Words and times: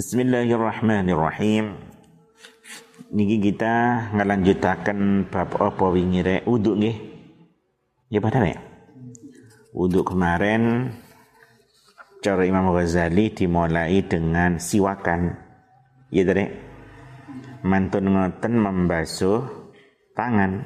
Bismillahirrahmanirrahim. 0.00 1.76
Niki 3.12 3.36
kita 3.36 4.08
ngelanjutakan 4.16 5.28
bab 5.28 5.52
apa 5.60 5.92
wingi 5.92 6.24
rek 6.24 6.48
uduk 6.48 6.80
nggih. 6.80 6.96
Ya 8.08 8.24
padahal 8.24 8.56
ya. 8.56 8.60
Uduk 9.76 10.08
kemarin 10.08 10.88
cara 12.24 12.48
Imam 12.48 12.72
Ghazali 12.72 13.28
dimulai 13.28 14.00
dengan 14.00 14.56
siwakan. 14.56 15.36
Ya 16.08 16.24
tadi. 16.24 16.48
Mantun 17.60 18.08
ngoten 18.08 18.56
membasuh 18.56 19.68
tangan 20.16 20.64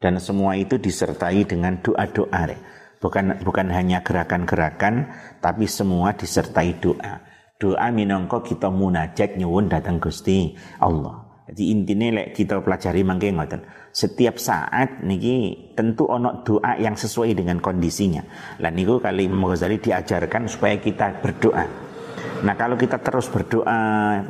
dan 0.00 0.16
semua 0.24 0.56
itu 0.56 0.80
disertai 0.80 1.44
dengan 1.44 1.84
doa-doa 1.84 2.56
bukan 2.96 3.44
bukan 3.44 3.68
hanya 3.76 4.00
gerakan-gerakan 4.00 5.04
tapi 5.44 5.68
semua 5.68 6.16
disertai 6.16 6.72
doa 6.80 7.27
doa 7.58 7.90
minangka 7.90 8.38
kita 8.40 8.70
munajat 8.70 9.34
nyuwun 9.34 9.66
datang 9.66 9.98
Gusti 9.98 10.54
Allah. 10.78 11.26
Jadi 11.48 11.62
intinya 11.72 12.20
lek 12.20 12.36
kita 12.36 12.60
pelajari 12.62 13.02
mangke 13.02 13.32
ngoten. 13.32 13.64
Setiap 13.90 14.36
saat 14.36 15.00
niki 15.02 15.72
tentu 15.74 16.06
ono 16.06 16.44
doa 16.44 16.76
yang 16.78 16.94
sesuai 16.94 17.34
dengan 17.34 17.58
kondisinya. 17.58 18.22
Lah 18.62 18.70
niku 18.70 19.02
kali 19.02 19.26
Imam 19.26 19.48
Ghazali 19.48 19.80
diajarkan 19.80 20.46
supaya 20.46 20.76
kita 20.78 21.18
berdoa. 21.24 21.64
Nah 22.44 22.54
kalau 22.54 22.78
kita 22.78 23.00
terus 23.02 23.26
berdoa 23.32 23.80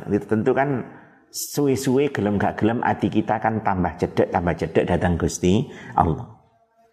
itu 0.09 0.25
tentu 0.25 0.55
kan 0.55 0.87
suwe-suwe 1.29 2.09
gelem 2.09 2.41
gak 2.41 2.57
gelem 2.57 2.81
hati 2.81 3.13
kita 3.13 3.37
kan 3.37 3.61
tambah 3.61 3.93
cedek 4.01 4.33
tambah 4.33 4.55
cedek 4.57 4.87
datang 4.89 5.19
Gusti 5.19 5.69
Allah. 5.93 6.25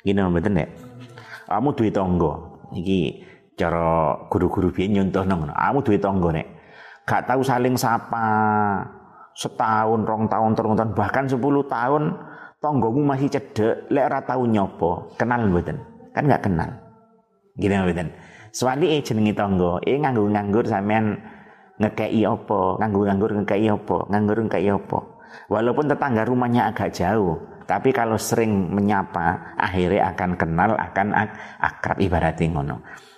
Gini 0.04 0.20
mboten 0.20 0.58
nek. 0.58 0.68
Kamu 1.46 1.70
duwe 1.72 1.90
tangga. 1.94 2.32
Iki 2.74 3.25
cara 3.56 4.20
guru-guru 4.28 4.68
biyen 4.70 5.00
nyontohno. 5.00 5.50
Kamu 5.50 5.80
duwe 5.82 5.98
tangga 5.98 6.28
nek 6.30 6.46
gak 7.06 7.24
tahu 7.26 7.40
saling 7.40 7.74
sapa 7.74 8.26
setahun, 9.36 10.00
rong 10.02 10.26
tahun, 10.32 10.50
terus 10.56 10.74
tahun, 10.74 10.90
bahkan 10.96 11.24
10 11.28 11.40
tahun 11.68 12.02
tonggomu 12.58 13.00
masih 13.04 13.28
cedek, 13.28 13.92
lek 13.92 14.04
ora 14.08 14.20
tahu 14.24 14.48
nyopo, 14.48 15.12
kenal 15.20 15.44
mboten? 15.44 15.76
Kan 16.16 16.24
gak 16.26 16.48
kenal. 16.48 16.70
Gini 17.54 17.76
mboten. 17.76 18.08
Suwali 18.50 18.96
e 18.96 19.04
jenengi 19.04 19.36
tonggo, 19.36 19.76
e 19.84 20.00
nganggur-nganggur 20.00 20.64
sampean 20.64 21.20
ngekei 21.76 22.24
opo, 22.24 22.80
nganggur-nganggur 22.80 23.30
ngekei 23.44 23.68
opo, 23.68 24.08
nganggur 24.08 24.40
ngekei 24.48 24.72
opo. 24.72 25.20
Walaupun 25.52 25.92
tetangga 25.92 26.24
rumahnya 26.24 26.72
agak 26.72 26.96
jauh, 26.96 27.36
tapi 27.68 27.92
kalau 27.92 28.16
sering 28.16 28.72
menyapa, 28.72 29.52
akhirnya 29.60 30.16
akan 30.16 30.40
kenal, 30.40 30.72
akan 30.80 31.12
ak 31.12 31.30
akrab 31.60 31.98
ibaratnya 32.00 32.56
ngono. 32.56 32.76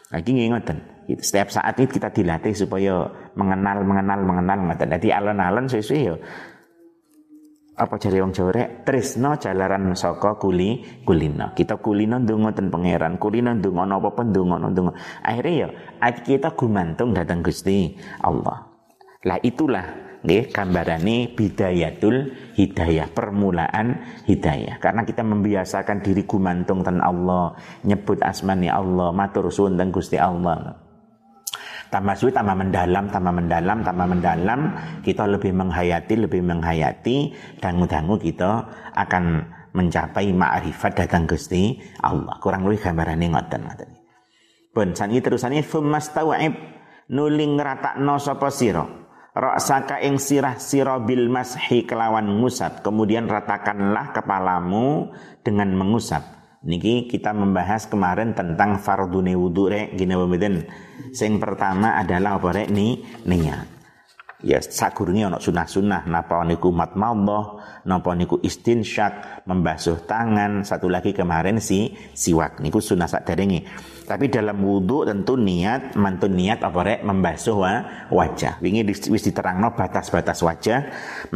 Lagi 0.08 0.30
ngoten. 0.48 0.78
Setiap 1.08 1.48
saat 1.48 1.76
itu 1.80 2.00
kita 2.00 2.12
dilatih 2.12 2.52
supaya 2.52 3.08
mengenal, 3.36 3.84
mengenal, 3.84 4.20
mengenal 4.24 4.58
ngoten. 4.68 4.88
Jadi 4.92 5.08
alon-alon 5.12 5.68
sesuai 5.68 6.00
ya 6.04 6.16
apa 7.78 7.94
cari 7.94 8.18
wong 8.18 8.34
Jawa 8.34 8.50
rek 8.50 8.68
tresno 8.82 9.38
jalaran 9.38 9.94
saka 9.94 10.34
kuli 10.34 10.82
kulino 11.06 11.54
kita 11.54 11.78
kulino 11.78 12.18
ndonga 12.18 12.50
ten 12.58 12.74
pangeran 12.74 13.22
kulino 13.22 13.54
ndonga 13.54 13.86
napa 13.86 14.18
pun 14.18 14.34
ndonga 14.34 14.66
ndonga 14.66 14.92
akhirnya 15.22 15.70
ya 16.02 16.10
kita 16.10 16.58
gumantung 16.58 17.14
datang 17.14 17.38
Gusti 17.46 17.94
Allah 18.18 18.66
lah 19.22 19.38
itulah 19.46 20.07
nggih 20.22 20.50
gambarane 20.50 21.30
bidayatul 21.34 22.34
hidayah 22.58 23.06
permulaan 23.11 24.02
hidayah. 24.27 24.83
Karena 24.83 25.06
kita 25.06 25.22
membiasakan 25.22 26.02
diri 26.02 26.27
gumantung 26.27 26.83
ten 26.83 26.98
Allah 26.98 27.55
nyebut 27.86 28.19
asmani 28.22 28.66
Allah 28.66 29.14
matur 29.14 29.50
suwun 29.50 29.78
teng 29.78 29.94
Gusti 29.94 30.19
Allah. 30.19 30.75
Tambah 31.88 32.14
suwi 32.20 32.36
tambah 32.36 32.52
mendalam 32.52 33.08
tambah 33.08 33.33
mendalam 33.33 33.80
tambah 33.80 34.06
mendalam 34.06 34.60
kita 35.00 35.25
lebih 35.25 35.56
menghayati 35.56 36.14
lebih 36.20 36.44
menghayati 36.44 37.32
dan 37.64 37.80
dangu 37.88 38.20
kita 38.20 38.69
akan 38.92 39.25
mencapai 39.72 40.28
ma'rifat 40.34 40.92
datang 41.00 41.25
Gusti 41.25 41.80
Allah. 42.04 42.37
Kurang 42.44 42.69
lebih 42.69 42.84
gambarannya 42.84 43.32
ngoten 43.32 43.60
ngoten. 43.65 43.91
Pun 44.69 44.92
sani 44.92 45.25
terusane 45.25 45.65
fumastawib 45.65 46.53
nuling 47.09 47.56
ratakno 47.56 48.21
sapa 48.21 48.53
sira 48.53 48.84
Raksaka 49.38 50.03
ing 50.03 50.19
sirah 50.19 50.59
sira 50.59 50.99
bil 50.99 51.31
mashi 51.31 51.87
kelawan 51.87 52.43
ngusap. 52.43 52.82
Kemudian 52.82 53.31
ratakanlah 53.31 54.10
kepalamu 54.10 55.15
dengan 55.47 55.71
mengusap. 55.78 56.26
Niki 56.66 57.06
kita 57.06 57.31
membahas 57.31 57.87
kemarin 57.87 58.34
tentang 58.34 58.82
fardune 58.82 59.38
wudu 59.38 59.71
rek 59.71 59.94
gini 59.94 60.19
pemeden. 60.19 60.66
Sing 61.15 61.38
pertama 61.38 61.94
adalah 61.94 62.43
apa 62.43 62.50
rek 62.50 62.66
ni 62.66 62.98
niat. 63.31 63.78
Ya 64.43 64.59
sakurunge 64.59 65.27
ana 65.27 65.38
sunah-sunah 65.38 66.10
napa 66.10 66.43
niku 66.43 66.75
matmallah, 66.75 67.59
napa 67.87 68.15
niku 68.19 68.43
istinsyak, 68.43 69.47
membasuh 69.47 70.03
tangan, 70.06 70.66
satu 70.66 70.91
lagi 70.91 71.15
kemarin 71.15 71.62
si 71.62 71.94
siwak 72.15 72.59
niku 72.59 72.82
sunah 72.82 73.06
saderenge. 73.06 73.66
Tapi 74.08 74.32
dalam 74.32 74.64
wudhu 74.64 75.04
tentu 75.04 75.36
niat, 75.36 75.92
mantun 75.92 76.32
niat 76.32 76.64
apa 76.64 76.80
rek 76.80 77.00
membasuh 77.04 77.56
wa, 77.60 77.74
wajah. 78.08 78.56
Wingi 78.64 78.80
wis 78.88 79.20
diterangno 79.28 79.76
batas-batas 79.76 80.41
wajah. 80.41 80.80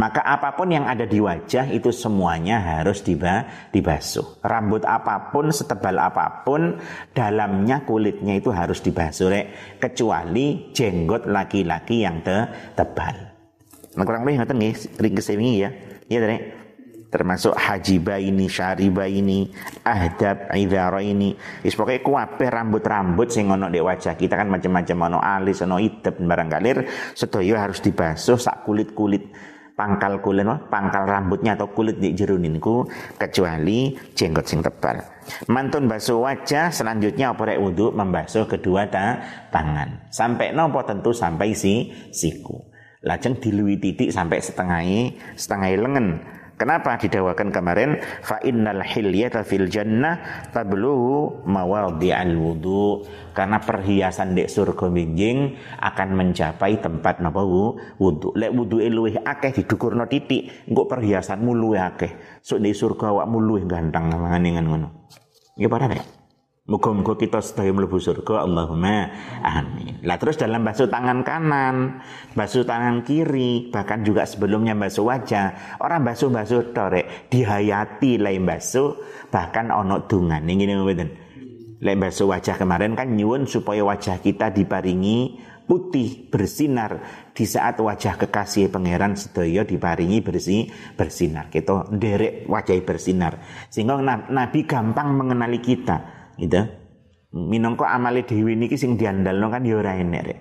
Maka 0.00 0.24
apa 0.24 0.56
pun 0.56 0.72
yang 0.72 0.88
ada 0.88 1.04
di 1.04 1.20
wajah 1.20 1.68
itu 1.68 1.92
semuanya 1.92 2.64
harus 2.64 3.04
diba, 3.04 3.44
dibasuh. 3.76 4.40
Rambut 4.40 4.88
apa 4.88 5.28
pun, 5.28 5.52
setebal 5.52 6.00
apa 6.00 6.48
pun, 6.48 6.80
dalamnya 7.12 7.84
kulitnya 7.84 8.40
itu 8.40 8.48
harus 8.48 8.80
dibasuh 8.80 9.28
rek. 9.28 9.46
Kecuali 9.76 10.72
jenggot 10.72 11.28
laki-laki 11.28 12.08
yang 12.08 12.24
te, 12.24 12.48
tebal. 12.72 13.36
Nah, 13.92 14.04
kurang 14.08 14.24
lebih 14.24 14.40
ngoten 14.40 14.56
nggih, 14.56 14.74
ringkes 14.96 15.28
ya. 15.28 15.68
Iya, 16.08 16.18
Rek 16.24 16.61
termasuk 17.12 17.52
hajiba 17.52 18.16
ini, 18.16 18.48
syariba 18.48 19.04
ini, 19.04 19.52
ahdab, 19.84 20.48
idhara 20.56 21.04
ini. 21.04 21.36
Is 21.60 21.76
pokoknya 21.76 22.00
kuwabe 22.00 22.48
rambut-rambut 22.48 23.28
sing 23.28 23.52
ono 23.52 23.68
di 23.68 23.84
wajah 23.84 24.16
kita 24.16 24.40
kan 24.40 24.48
macam-macam 24.48 25.12
ono 25.12 25.18
alis, 25.20 25.60
ono 25.60 25.76
idep 25.76 26.16
barang 26.16 26.48
sedaya 27.12 27.68
harus 27.68 27.84
dibasuh 27.84 28.40
sak 28.40 28.64
kulit-kulit 28.64 29.28
pangkal 29.72 30.20
kulit 30.20 30.44
pangkal 30.68 31.08
rambutnya 31.08 31.56
atau 31.56 31.72
kulit 31.72 31.96
di 31.96 32.12
jeruninku 32.12 32.88
kecuali 33.16 33.96
jenggot 34.16 34.46
sing 34.48 34.60
tebal. 34.64 35.00
Mantun 35.48 35.88
basuh 35.88 36.22
wajah 36.22 36.72
selanjutnya 36.72 37.32
apa 37.32 37.52
rek 37.52 37.58
wudhu 37.60 37.92
membasuh 37.92 38.48
kedua 38.48 38.88
ta, 38.88 39.20
tangan. 39.50 40.08
Sampai 40.08 40.54
nopo 40.54 40.80
tentu 40.84 41.10
sampai 41.12 41.52
si 41.52 41.92
siku. 42.12 42.72
Lajeng 43.02 43.42
dilui 43.42 43.82
titik 43.82 44.14
sampai 44.14 44.38
setengah 44.38 45.10
setengah 45.34 45.74
lengan 45.74 46.06
Kenapa 46.62 46.94
didawakan 46.94 47.50
kemarin? 47.50 47.98
Fa 48.22 48.38
innal 48.46 48.86
hilyata 48.86 49.42
fil 49.42 49.66
jannah 49.66 50.46
tabluhu 50.54 51.42
mawadhi'al 51.42 52.38
wudu. 52.38 53.02
Karena 53.34 53.58
perhiasan 53.58 54.38
dek 54.38 54.46
surga 54.46 54.86
minjing 54.86 55.58
akan 55.82 56.14
mencapai 56.14 56.78
tempat 56.78 57.18
napa 57.18 57.42
wudu. 57.42 58.30
Lek 58.38 58.54
wuduke 58.54 58.86
luwih 58.86 59.18
akeh 59.26 59.50
didukurno 59.50 60.06
titik, 60.06 60.70
engko 60.70 60.86
perhiasanmu 60.86 61.50
luwih 61.50 61.82
akeh. 61.82 62.38
Sok 62.46 62.62
dek 62.62 62.78
surga 62.78 63.10
awakmu 63.10 63.42
luwih 63.42 63.66
ganteng 63.66 64.14
ngene 64.14 64.62
ngono. 64.62 65.10
Nggih 65.58 65.66
padha 65.66 65.90
nek. 65.90 66.21
Muga-muga 66.72 67.20
kita 67.20 67.44
sedaya 67.44 67.68
mlebu 67.68 68.00
surga 68.00 68.48
Allahumma 68.48 69.12
amin. 69.44 70.00
Lah 70.08 70.16
terus 70.16 70.40
dalam 70.40 70.64
basuh 70.64 70.88
tangan 70.88 71.20
kanan, 71.20 72.00
basuh 72.32 72.64
tangan 72.64 73.04
kiri, 73.04 73.68
bahkan 73.68 74.00
juga 74.00 74.24
sebelumnya 74.24 74.72
basuh 74.72 75.04
wajah, 75.04 75.76
orang 75.84 76.00
basuh-basuh 76.00 76.72
torek 76.72 77.28
dihayati 77.28 78.16
lain 78.16 78.48
basuh, 78.48 78.96
bahkan 79.28 79.68
ono 79.68 80.08
dungan 80.08 80.48
ini 80.48 80.64
mboten. 80.72 81.12
Lain 81.84 81.98
basuh 82.00 82.32
wajah 82.32 82.56
kemarin 82.56 82.96
kan 82.96 83.12
nyuwun 83.12 83.44
supaya 83.44 83.84
wajah 83.84 84.24
kita 84.24 84.48
diparingi 84.48 85.44
putih 85.68 86.24
bersinar 86.32 87.04
di 87.36 87.44
saat 87.44 87.84
wajah 87.84 88.16
kekasih 88.16 88.72
pangeran 88.72 89.12
sedaya 89.12 89.60
diparingi 89.68 90.24
bersih 90.24 90.72
bersinar. 90.96 91.52
Kita 91.52 91.92
derek 91.92 92.48
wajah 92.48 92.80
bersinar 92.80 93.44
sehingga 93.68 94.00
Nabi 94.32 94.64
gampang 94.64 95.12
mengenali 95.12 95.60
kita 95.60 96.21
gitu. 96.38 96.62
Minangka 97.32 97.88
amale 97.88 98.28
dhewe 98.28 98.52
niki 98.52 98.76
sing 98.76 99.00
diandalno 99.00 99.48
kan 99.48 99.64
ya 99.64 99.80
ora 99.80 99.96
enek 99.96 100.22
rek. 100.22 100.38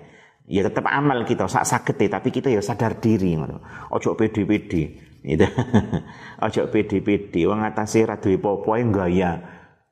Ya 0.50 0.66
tetap 0.66 0.84
amal 0.90 1.24
kita 1.24 1.48
sak 1.48 1.64
sagete 1.64 2.12
tapi 2.12 2.28
kita 2.28 2.52
ya 2.52 2.60
sadar 2.60 3.00
diri 3.00 3.32
ngono. 3.38 3.64
Ojo 3.94 4.12
pede-pede 4.12 5.00
gitu. 5.24 5.46
Ojo 6.46 6.62
pede-pede 6.68 7.48
wong 7.48 7.64
atase 7.64 8.04
ra 8.04 8.20
duwe 8.20 8.36
apa-apa 8.36 8.72
gaya 8.92 9.30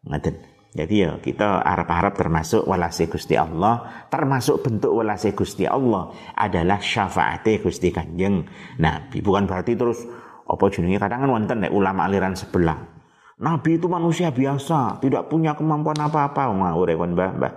ngaten. 0.04 0.50
Jadi 0.70 1.02
ya 1.02 1.18
kita 1.18 1.66
harap-harap 1.66 2.14
termasuk 2.14 2.62
walase 2.62 3.10
Gusti 3.10 3.34
Allah, 3.34 4.06
termasuk 4.06 4.62
bentuk 4.62 4.94
walase 4.94 5.34
Gusti 5.34 5.66
Allah 5.66 6.14
adalah 6.38 6.78
syafaate 6.78 7.58
Gusti 7.58 7.90
Kanjeng 7.90 8.46
Nabi. 8.78 9.18
Bukan 9.18 9.50
berarti 9.50 9.74
terus 9.74 10.06
apa 10.46 10.64
jenenge 10.70 11.02
kadang 11.02 11.26
kan 11.26 11.30
wonten 11.30 11.66
ulama 11.74 12.06
aliran 12.06 12.38
sebelah. 12.38 12.99
Nabi 13.40 13.80
itu 13.80 13.88
manusia 13.88 14.28
biasa, 14.28 15.00
tidak 15.00 15.32
punya 15.32 15.56
kemampuan 15.56 15.96
apa-apa. 15.96 16.52
Ngawur 16.52 16.92
kon 16.92 17.16
mbah, 17.16 17.32
mbah. 17.40 17.54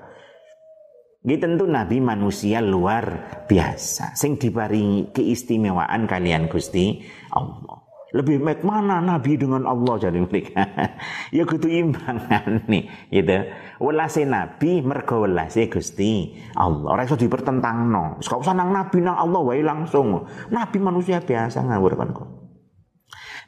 Nggih 1.24 1.40
tentu 1.40 1.64
nabi 1.72 2.04
manusia 2.04 2.60
luar 2.60 3.32
biasa 3.48 4.12
sing 4.12 4.36
diparingi 4.36 5.16
keistimewaan 5.16 6.04
kalian 6.04 6.52
Gusti 6.52 7.00
Allah. 7.32 7.80
Lebih 8.14 8.44
baik 8.44 8.62
mana 8.68 9.00
nabi 9.00 9.40
dengan 9.40 9.64
Allah 9.64 10.04
jadi 10.04 10.20
mereka. 10.20 10.68
ya 11.36 11.48
kudu 11.48 11.72
imbangan 11.72 12.62
nih 12.72 13.10
gitu. 13.10 13.40
Welase 13.80 14.28
nabi 14.28 14.84
mergo 14.84 15.24
welase 15.24 15.72
Gusti 15.72 16.36
Allah. 16.60 16.92
Ora 16.92 17.08
iso 17.08 17.16
dipertentangno. 17.16 18.20
Wis 18.20 18.28
usah 18.28 18.54
nang 18.54 18.76
nabi 18.76 19.00
nang 19.00 19.16
Allah 19.16 19.42
wae 19.48 19.64
langsung. 19.64 20.28
Nabi 20.52 20.78
manusia 20.78 21.24
biasa 21.24 21.64
ngawur 21.64 21.96
kok. 21.96 22.30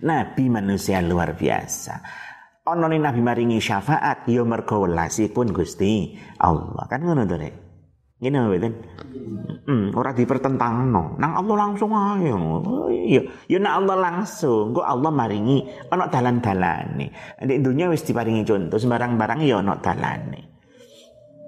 Nabi 0.01 0.47
manusia 0.47 1.03
luar 1.03 1.35
biasa. 1.35 2.24
Ono 2.65 2.89
nabi 2.89 3.21
maringi 3.21 3.61
syafaat 3.61 4.25
ya 4.25 4.41
mergo 4.41 4.89
pun 5.29 5.47
Gusti 5.53 6.17
Allah. 6.41 6.89
Kan 6.89 7.05
ngono 7.05 7.21
to, 7.29 7.37
Rek. 7.37 7.65
Ngene 8.15 8.37
mboten. 8.41 8.73
Hmm, 9.69 9.93
ora 9.93 10.15
dipertentangno. 10.17 11.19
Nang 11.21 11.31
Allah 11.35 11.55
langsung 11.67 11.93
ae. 11.93 12.31
Iya, 13.05 13.21
ya 13.45 13.57
nak 13.61 13.73
Allah 13.85 13.97
langsung. 14.09 14.73
Kok 14.73 14.81
Allah 14.81 15.11
maringi 15.13 15.61
ana 15.93 16.09
dalan-dalane. 16.09 17.05
Nek 17.45 17.57
dunya 17.61 17.85
wis 17.91 18.01
diparingi 18.01 18.41
contoh 18.41 18.81
sembarang 18.81 19.13
barang 19.13 19.39
ya 19.45 19.61
ana 19.61 19.77
dalane. 19.77 20.41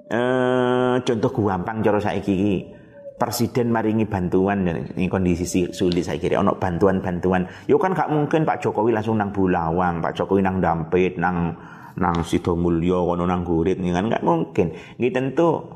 Eh 0.06 0.96
contoh 1.02 1.30
gampang 1.34 1.82
cara 1.82 1.98
saiki 1.98 2.34
iki. 2.36 2.77
Presiden 3.18 3.74
maringi 3.74 4.06
bantuan 4.06 4.62
ini 4.62 5.10
kondisi 5.10 5.42
sulit 5.74 6.06
saya 6.06 6.22
kira 6.22 6.38
ono 6.38 6.54
bantuan-bantuan. 6.54 7.50
Yo 7.66 7.74
kan 7.74 7.90
gak 7.90 8.14
mungkin 8.14 8.46
Pak 8.46 8.62
Jokowi 8.62 8.94
langsung 8.94 9.18
nang 9.18 9.34
Bulawang, 9.34 9.98
Pak 9.98 10.14
Jokowi 10.14 10.38
nang 10.38 10.62
Dampit, 10.62 11.18
nang 11.18 11.58
nang 11.98 12.22
Sidomulyo, 12.22 13.10
kono 13.10 13.26
nang 13.26 13.42
Gurit, 13.42 13.82
kan 13.82 14.06
gak 14.06 14.22
mungkin. 14.22 14.70
Ini 15.02 15.10
tentu 15.10 15.66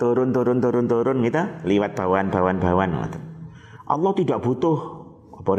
turun 0.00 0.32
turun 0.32 0.60
turun 0.64 0.88
turun 0.88 1.20
gitu 1.20 1.44
lewat 1.68 1.92
bawaan 1.92 2.32
bawaan 2.32 2.56
bawaan 2.56 2.90
Allah 3.84 4.12
tidak 4.16 4.40
butuh 4.40 4.78
apa 5.36 5.52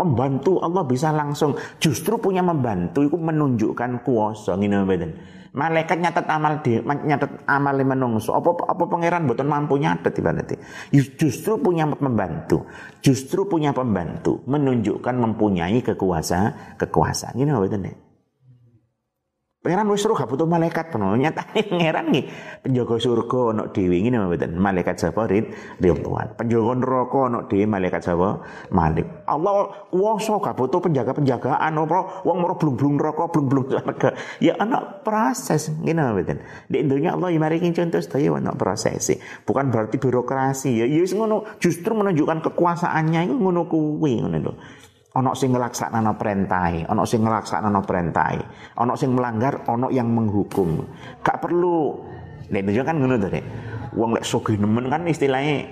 pembantu 0.00 0.64
Allah 0.64 0.80
bisa 0.88 1.12
langsung. 1.12 1.52
Justru 1.76 2.16
punya 2.16 2.40
membantu 2.40 3.04
itu 3.04 3.20
menunjukkan 3.20 4.00
kuasa. 4.00 4.56
Ngene 4.56 4.88
mboten? 4.88 5.12
Malaikat 5.50 5.98
nyatet 5.98 6.26
amal 6.30 6.62
di 6.62 6.78
nyatet 6.80 7.44
amal 7.44 7.76
menungso. 7.84 8.32
Apa 8.32 8.70
apa 8.70 8.84
pangeran 8.88 9.28
mboten 9.28 9.50
mampu 9.50 9.76
nyatet 9.76 10.14
ibaratnya 10.16 10.56
justru 10.94 11.58
punya 11.58 11.90
membantu 11.90 12.70
justru 13.02 13.50
punya 13.50 13.74
pembantu 13.74 14.46
menunjukkan 14.46 15.14
mempunyai 15.18 15.82
kekuasaan 15.82 16.78
kekuasaan. 16.78 17.34
Ngene 17.34 17.52
mboten 17.52 18.09
Pangeran 19.60 19.92
wis 19.92 20.00
suruh 20.00 20.16
gak 20.16 20.24
butuh 20.24 20.48
malaikat 20.48 20.88
peno. 20.88 21.12
Nyatane 21.20 21.68
pangeran 21.68 22.08
nih 22.08 22.24
penjaga 22.64 22.96
surga 22.96 23.38
ono 23.52 23.68
dhewe 23.68 24.00
ngene 24.00 24.16
mboten. 24.16 24.56
Malaikat 24.56 24.96
sapa 24.96 25.28
rid 25.28 25.52
ridwan. 25.76 26.32
Penjaga 26.32 26.72
neraka 26.80 27.18
ono 27.28 27.44
dhewe 27.44 27.68
malaikat 27.68 28.00
sapa 28.00 28.40
Malik. 28.72 29.28
Allah 29.28 29.68
kuwasa 29.92 30.40
gak 30.40 30.56
butuh 30.56 30.80
penjaga-penjagaan 30.80 31.76
apa 31.76 32.24
wong 32.24 32.36
moro 32.40 32.56
blung-blung 32.56 32.96
neraka 32.96 33.28
blung-blung 33.28 33.68
surga. 33.68 34.16
Ya 34.40 34.56
ana 34.56 35.04
proses 35.04 35.68
ngene 35.68 36.08
mboten. 36.08 36.40
Di 36.64 36.80
dunia 36.80 37.12
Allah 37.12 37.28
maringi 37.36 37.76
contoh 37.76 38.00
sedaya 38.00 38.32
ono 38.32 38.56
proses. 38.56 39.12
Bukan 39.44 39.68
berarti 39.68 40.00
birokrasi 40.00 40.72
ya. 40.72 40.88
Ya 40.88 41.04
ngono 41.04 41.44
justru 41.60 41.92
menunjukkan 41.92 42.48
kekuasaannya 42.48 43.28
itu 43.28 43.36
ngono 43.36 43.68
kuwi 43.68 44.24
ngono 44.24 44.40
lho. 44.40 44.54
Ono 45.10 45.34
sing 45.34 45.50
ngelaksanano 45.50 46.14
perintai, 46.14 46.86
ono 46.86 47.02
sing 47.02 47.26
ngelaksanano 47.26 47.82
perintai, 47.82 48.38
ono 48.78 48.94
sing 48.94 49.10
melanggar, 49.10 49.66
ono 49.66 49.90
yang 49.90 50.06
menghukum. 50.06 50.86
Gak 51.18 51.42
perlu. 51.42 51.98
Nek 52.50 52.66
itu 52.66 52.82
kan 52.86 52.98
ngono 52.98 53.18
to, 53.18 53.30
Wong 53.98 54.14
lek 54.14 54.22
sugih 54.22 54.54
nemen 54.54 54.86
kan 54.86 55.02
istilahnya 55.06 55.66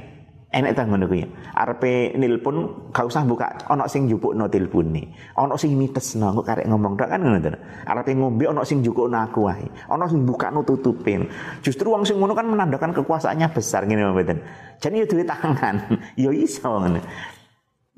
enek 0.49 0.73
ta 0.75 0.82
ngono 0.88 1.06
kuwi. 1.06 1.23
Arepe 1.55 2.19
nilpun 2.19 2.90
gak 2.90 3.06
usah 3.06 3.23
buka 3.23 3.69
ono 3.69 3.85
sing 3.87 4.08
njupukno 4.08 4.49
tilpune. 4.50 5.06
Ono 5.38 5.55
sing 5.55 5.76
mitesno 5.79 6.32
kok 6.34 6.46
karek 6.46 6.67
ngomong 6.67 6.96
tok 6.96 7.08
kan 7.12 7.20
ngono 7.20 7.38
to. 7.38 7.55
Arepe 7.87 8.17
ngombe 8.17 8.44
ono 8.49 8.64
sing 8.64 8.81
njukukno 8.81 9.19
aku. 9.23 9.46
Ono 9.93 10.05
sing 10.08 10.25
bukakno 10.25 10.64
tutupin. 10.64 11.29
Justru 11.62 11.93
wong 11.93 12.02
sing 12.02 12.19
ngono 12.19 12.32
kan 12.32 12.49
menandakan 12.49 12.91
kekuasaannya 12.96 13.55
besar 13.55 13.84
ngene 13.84 14.08
mboten. 14.08 14.38
Jadi 14.81 15.06
duwe 15.06 15.23
tangan. 15.23 15.94
ya 16.23 16.31
iso 16.32 16.67
ngono. 16.67 17.00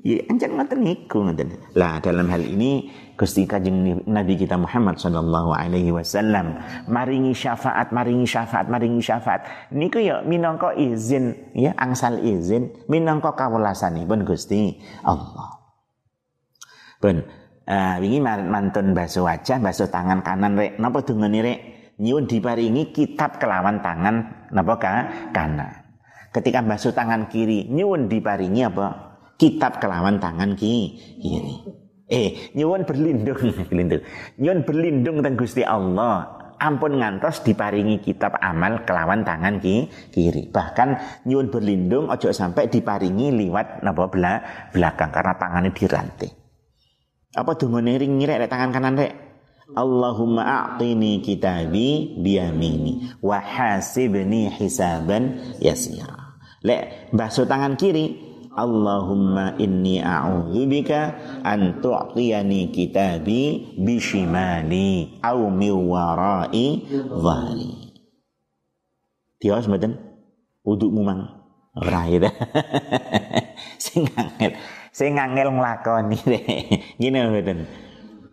Ya 0.01 0.17
anjan 0.33 0.57
ngoten 0.57 0.81
niku 0.81 1.21
ngoten. 1.21 1.61
Lah 1.77 2.01
dalam 2.01 2.25
hal 2.33 2.41
ini 2.41 2.89
Gusti 3.13 3.45
Kanjeng 3.45 4.01
Nabi 4.09 4.33
kita 4.33 4.57
Muhammad 4.57 4.97
sallallahu 4.97 5.53
alaihi 5.53 5.93
wasallam 5.93 6.57
maringi 6.89 7.37
syafaat, 7.37 7.93
maringi 7.93 8.25
syafaat, 8.25 8.65
maringi 8.65 8.97
syafaat. 8.97 9.45
Niku 9.69 10.01
ya 10.01 10.25
minangka 10.25 10.73
izin 10.73 11.53
ya 11.53 11.77
angsal 11.77 12.17
izin 12.17 12.73
minangka 12.89 13.37
kawelasanipun 13.37 14.25
Gusti 14.25 14.81
Allah. 15.05 15.61
Ben 16.97 17.21
uh, 17.69 17.95
wingi 18.01 18.17
mantun 18.25 18.97
basuh 18.97 19.29
wajah, 19.29 19.61
basuh 19.61 19.85
tangan 19.85 20.25
kanan 20.25 20.57
rek. 20.57 20.81
Napa 20.81 21.05
dungane 21.05 21.45
rek? 21.45 21.59
Nyuwun 22.01 22.25
diparingi 22.25 22.89
kitab 22.89 23.37
kelawan 23.37 23.85
tangan 23.85 24.49
napa 24.49 24.81
ka 24.81 24.93
kanan. 25.29 25.69
Ketika 26.33 26.65
basuh 26.65 26.89
tangan 26.89 27.29
kiri, 27.29 27.69
nyuwun 27.69 28.09
diparingi 28.09 28.65
apa? 28.65 29.10
Kitab 29.41 29.81
kelawan 29.81 30.21
tangan 30.21 30.53
ki 30.53 31.01
kiri. 31.17 31.55
Eh, 32.05 32.53
nyuwun 32.53 32.85
berlindung, 32.85 33.41
berlindung. 33.73 34.05
Nyuwun 34.37 34.61
berlindung 34.61 35.17
teng 35.25 35.33
Gusti 35.33 35.65
Allah. 35.65 36.37
Ampun 36.61 37.01
ngantos 37.01 37.41
diparingi 37.41 38.05
kitab 38.05 38.37
amal 38.37 38.85
kelawan 38.85 39.25
tangan 39.25 39.57
ki 39.57 39.89
kiri. 40.13 40.53
Bahkan 40.53 40.89
nyuwun 41.25 41.49
berlindung 41.49 42.13
ojo 42.13 42.29
sampai 42.29 42.69
diparingi 42.69 43.33
liwat 43.33 43.81
napa 43.81 44.05
bela, 44.13 44.45
belakang 44.69 45.09
karena 45.09 45.33
tangannya 45.41 45.73
dirantai. 45.73 46.29
Apa 47.33 47.57
dungane 47.57 47.97
ring 47.97 48.21
ngirek 48.21 48.45
tangan 48.45 48.69
kanan 48.69 49.01
rek? 49.01 49.13
Allahumma 49.71 50.43
a'tini 50.43 51.23
kitabi 51.23 52.19
biyamini 52.19 53.17
wa 53.23 53.39
hasibni 53.39 54.51
hisaban 54.51 55.39
yasira. 55.63 56.37
Lek 56.61 57.09
basuh 57.15 57.47
tangan 57.47 57.79
kiri 57.79 58.30
Allahumma 58.51 59.55
inni 59.55 60.03
a'udzubika 60.03 61.15
an 61.47 61.79
tu'tiyani 61.79 62.67
kitabi 62.67 63.73
bishimali 63.79 65.19
au 65.23 65.47
min 65.47 65.71
warai 65.87 66.83
dhahri. 66.91 67.95
Tiwas 69.39 69.71
mboten? 69.71 69.95
Uduk 70.67 70.91
mumang. 70.91 71.31
Ora 71.79 72.03
ya. 72.11 72.27
Sing 73.83 74.03
angel, 74.19 74.51
sing 74.91 75.15
angel 75.15 75.55
nglakoni. 75.55 76.19
Ngene 76.99 77.31
mboten. 77.31 77.59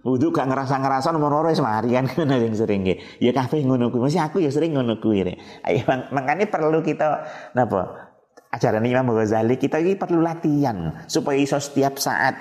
Wudu 0.02 0.30
gak 0.30 0.46
ngerasa-ngerasa 0.50 1.10
nomor 1.10 1.30
loro 1.30 1.48
wis 1.50 1.60
mari 1.60 1.92
kan 1.94 2.06
ngono 2.10 2.34
sing 2.42 2.54
sering 2.58 2.80
nggih. 2.82 3.22
Ya 3.22 3.30
kabeh 3.30 3.62
ngono 3.62 3.94
kuwi. 3.94 4.10
Masih 4.10 4.22
aku 4.22 4.42
ya 4.42 4.50
sering 4.50 4.74
ngono 4.74 4.98
kuwi 4.98 5.26
rek. 5.26 5.36
Ayo 5.62 5.86
makanya 6.10 6.50
perlu 6.50 6.82
kita 6.82 7.22
napa 7.54 8.08
ajaran 8.52 8.84
Imam 8.84 9.12
Ghazali 9.12 9.60
kita 9.60 9.80
ini 9.80 9.94
perlu 9.94 10.24
latihan 10.24 11.04
supaya 11.04 11.36
iso 11.36 11.60
setiap 11.60 12.00
saat 12.00 12.34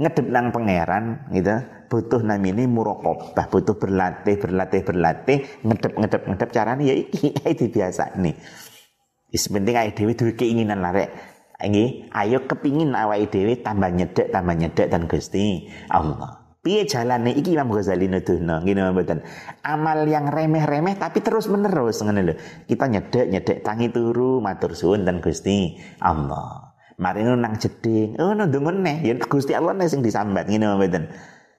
ngedep 0.00 0.26
nang 0.28 0.50
pangeran 0.50 1.28
gitu. 1.32 1.56
Butuh 1.92 2.24
namini 2.24 2.64
murokobah 2.64 3.52
butuh 3.52 3.76
berlatih 3.76 4.40
berlatih 4.40 4.80
berlatih 4.80 5.38
ngedep 5.60 5.92
ngedep 5.92 6.22
ngedep. 6.24 6.48
Caranya 6.48 6.84
ya 6.88 6.94
iki 6.96 7.36
itu 7.52 7.68
biasa 7.68 8.16
nih 8.16 8.32
Is 9.32 9.48
penting 9.48 9.76
ayo 9.76 9.96
dewi 9.96 10.12
duwe 10.12 10.32
keinginan 10.36 10.84
lah 10.84 10.92
rek. 10.92 11.08
Ini 11.62 12.12
ayo 12.12 12.44
kepingin 12.44 12.92
awal 12.92 13.28
dewi 13.28 13.60
tambah 13.60 13.92
nyedek 13.92 14.32
tambah 14.32 14.56
nyedek 14.56 14.88
dan 14.88 15.04
Gusti 15.08 15.68
Allah 15.88 16.41
Piye 16.62 16.86
jalane 16.86 17.34
iki 17.34 17.58
Imam 17.58 17.74
Ghazali 17.74 18.06
nuduhno 18.06 18.62
ngene 18.62 18.94
mboten. 18.94 19.18
Amal 19.66 20.06
yang 20.06 20.30
remeh-remeh 20.30 20.94
tapi 20.94 21.18
terus 21.18 21.50
menerus 21.50 21.98
ngene 22.06 22.22
lho. 22.22 22.34
Kita 22.70 22.86
nyedek-nyedek 22.86 23.66
tangi 23.66 23.90
turu 23.90 24.38
matur 24.38 24.78
suwun 24.78 25.02
dan 25.02 25.18
Gusti 25.18 25.74
Allah. 25.98 26.70
Mari 27.02 27.26
nang 27.26 27.58
jeding. 27.58 28.14
Oh 28.22 28.30
no 28.38 28.46
neh 28.46 29.02
ya 29.02 29.18
Gusti 29.18 29.58
Allah 29.58 29.74
nih 29.74 29.90
sing 29.90 30.06
disambat 30.06 30.46
ngene 30.46 30.78
mboten. 30.78 31.10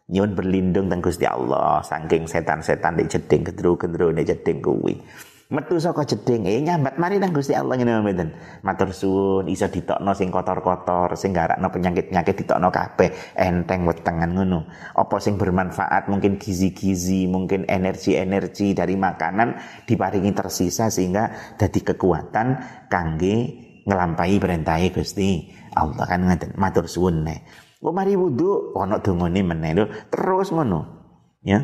Nyuwun 0.07 0.39
berlindung 0.39 0.88
dan 0.88 1.03
Gusti 1.03 1.27
Allah 1.27 1.83
saking 1.83 2.24
setan-setan 2.24 2.95
di 2.95 3.03
jeding 3.03 3.43
gendro-gendro 3.43 4.07
di 4.15 4.24
jeding 4.24 4.63
kuwi 4.63 5.03
metu 5.52 5.76
saka 5.82 6.08
jeding. 6.08 6.48
Eh 6.48 6.62
nyambat. 6.64 6.96
Mari 6.96 7.20
nang 7.20 7.36
Gusti 7.36 7.52
Allah 7.52 7.76
ngene 7.76 8.00
mboten? 8.00 8.30
Matur 8.64 8.96
suwun 8.96 9.46
iso 9.52 9.68
ditokno 9.68 10.16
sing 10.16 10.32
kotor-kotor 10.32 11.18
sing 11.20 11.36
garakno 11.36 11.68
penyakit-penyakit 11.68 12.46
ditokno 12.46 12.72
kabeh. 12.72 13.36
Enteng 13.36 13.84
wetengan 13.84 14.32
ngono. 14.32 14.70
Apa 14.96 15.20
sing 15.20 15.36
bermanfaat? 15.36 16.08
Mungkin 16.08 16.40
gizi-gizi 16.40 17.28
mungkin 17.28 17.68
energi-energi 17.68 18.72
dari 18.78 18.96
makanan 18.96 19.60
diparingi 19.84 20.32
tersisa 20.32 20.88
sehingga 20.88 21.56
dadi 21.60 21.80
kekuatan 21.84 22.48
kangge 22.88 23.36
ngelampai 23.84 24.40
perintahe 24.40 24.96
Gusti 24.96 25.52
Allah. 25.76 26.08
Kan 26.08 26.30
ngaten 26.30 26.56
matur 26.56 26.88
suwun 26.88 27.28
nek. 27.28 27.44
Kok 27.84 27.92
mari 27.92 28.16
wudu. 28.16 28.72
Ana 28.80 29.04
dongane 29.04 29.44
meneh 29.44 30.08
terus 30.08 30.56
ngono. 30.56 31.04
Ya. 31.44 31.62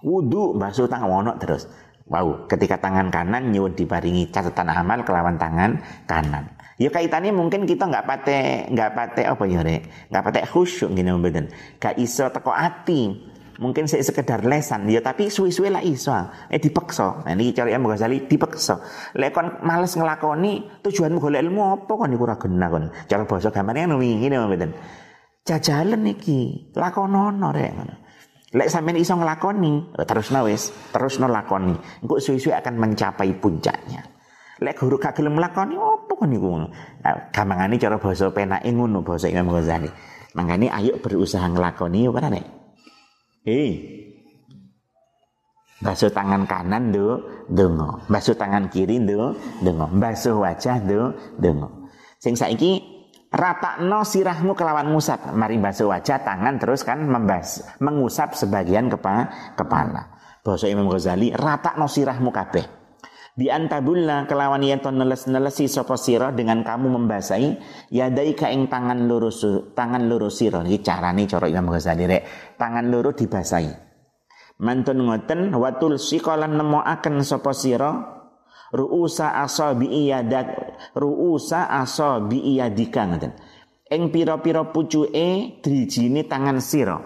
Wudu 0.00 0.56
basuh 0.56 0.88
tangan 0.88 1.12
ono 1.12 1.32
terus 1.36 1.68
Wow, 2.10 2.50
ketika 2.50 2.82
tangan 2.82 3.06
kanan 3.14 3.54
nyuwun 3.54 3.78
diparingi 3.78 4.34
catatan 4.34 4.66
amal 4.66 5.06
kelawan 5.06 5.38
tangan 5.38 5.78
kanan. 6.10 6.58
Ya 6.74 6.90
kaitannya 6.90 7.30
mungkin 7.30 7.70
kita 7.70 7.86
nggak 7.86 8.02
pate 8.02 8.66
nggak 8.66 8.90
pate 8.98 9.22
apa 9.30 9.44
ya 9.46 9.62
rek, 9.62 10.10
nggak 10.10 10.22
pate 10.26 10.38
khusyuk 10.50 10.90
gini 10.90 11.14
mboten. 11.14 11.54
Gak 11.78 11.94
iso 12.02 12.26
teko 12.34 12.50
ati. 12.50 13.30
Mungkin 13.60 13.84
saya 13.84 14.00
sekedar 14.00 14.40
lesan, 14.40 14.88
ya 14.88 15.04
tapi 15.04 15.28
suwi-suwi 15.28 15.68
lah 15.68 15.84
iso. 15.84 16.10
Eh 16.48 16.56
dipaksa. 16.56 17.28
Nah 17.28 17.36
ini 17.36 17.52
cari 17.52 17.76
Imam 17.76 17.92
Ghazali 17.92 18.24
dipaksa. 18.24 18.80
Lek 19.14 19.36
kon 19.36 19.60
males 19.60 19.92
ngelakoni 19.92 20.80
tujuanmu 20.80 21.20
golek 21.20 21.44
ilmu 21.44 21.62
apa 21.78 21.92
kon 21.92 22.10
iku 22.10 22.24
ora 22.24 22.40
kon. 22.40 22.88
Cara 23.06 23.22
basa 23.28 23.52
gambarnya 23.52 23.92
ngono 23.92 24.00
ngene 24.00 24.36
mboten. 24.48 24.70
Jajalan 25.44 26.08
iki, 26.08 26.72
lakonono 26.72 27.52
rek. 27.52 27.99
Lek 28.50 28.66
sampean 28.66 28.98
iso 28.98 29.14
nglakoni, 29.14 29.94
eh, 29.94 30.06
terus 30.06 30.26
wis, 30.42 30.74
terus 30.90 31.22
lakoni. 31.22 31.74
Engko 32.02 32.18
suwi-suwi 32.18 32.50
akan 32.58 32.74
mencapai 32.82 33.30
puncaknya. 33.38 34.02
Lek 34.58 34.74
guru 34.74 34.98
gak 34.98 35.14
gelem 35.16 35.38
nglakoni 35.38 35.78
opo 35.78 36.18
kon 36.18 36.28
niku 36.28 36.46
ngono. 36.50 36.68
Nah, 37.00 37.30
cara 37.78 37.96
basa 37.96 38.28
penake 38.34 38.68
ngono 38.74 39.06
basa 39.06 39.30
Imam 39.30 39.54
Ghazali. 39.54 39.88
Mangkane 40.34 40.66
ayo 40.66 40.98
berusaha 40.98 41.46
nglakoni 41.46 42.04
yo 42.04 42.10
kan 42.10 42.28
nek. 42.28 42.46
Hei. 43.46 43.70
Basuh 45.80 46.12
tangan 46.12 46.44
kanan 46.44 46.92
do, 46.92 47.24
dongo. 47.48 48.04
Basuh 48.10 48.36
tangan 48.36 48.68
kiri 48.68 49.00
do, 49.00 49.32
dongo. 49.64 49.88
Basuh 49.96 50.36
wajah 50.36 50.76
do, 50.84 51.14
dongo. 51.40 51.88
Sing 52.20 52.36
saiki 52.36 52.84
no 53.80 54.02
sirahmu 54.02 54.58
kelawan 54.58 54.90
ngusap. 54.90 55.30
Mari 55.34 55.62
basuh 55.62 55.86
wajah, 55.86 56.22
tangan 56.26 56.58
terus 56.58 56.82
kan 56.82 56.98
membas, 56.98 57.62
mengusap 57.78 58.34
sebagian 58.34 58.90
kepa, 58.90 59.30
kepala. 59.54 60.18
Bahasa 60.42 60.66
Imam 60.66 60.90
Ghazali, 60.90 61.30
no 61.78 61.86
sirahmu 61.86 62.34
kabeh. 62.34 62.80
Di 63.30 63.46
antabulla 63.48 64.26
kelawan 64.26 64.60
yen 64.60 64.82
neles-nelesi 64.82 65.70
sapa 65.70 65.94
sira 65.94 66.28
dengan 66.34 66.60
kamu 66.60 66.92
membasahi 66.98 67.48
yadai 67.88 68.34
ing 68.36 68.68
tangan 68.68 69.06
lurus 69.06 69.46
tangan 69.72 70.10
lurus 70.10 70.42
sira 70.42 70.60
iki 70.66 70.82
carane 70.84 71.24
cara 71.24 71.48
Imam 71.48 71.72
Ghazali 71.72 72.04
rek 72.04 72.22
tangan 72.60 72.92
loro 72.92 73.16
dibasahi 73.16 73.70
mantun 74.60 75.08
ngoten 75.08 75.56
watul 75.56 75.96
sikolan 75.96 76.52
nemoaken 76.52 77.24
sapa 77.24 77.56
sira 77.56 78.19
ruusa 78.70 79.42
asabi 79.42 79.90
iyadat 80.06 80.46
ruusa 80.94 81.66
ngoten 81.66 83.32
ing 83.90 84.02
pira-pira 84.14 84.70
pucuke 84.70 85.60
drijine 85.60 86.24
tangan 86.24 86.62
sira. 86.62 86.98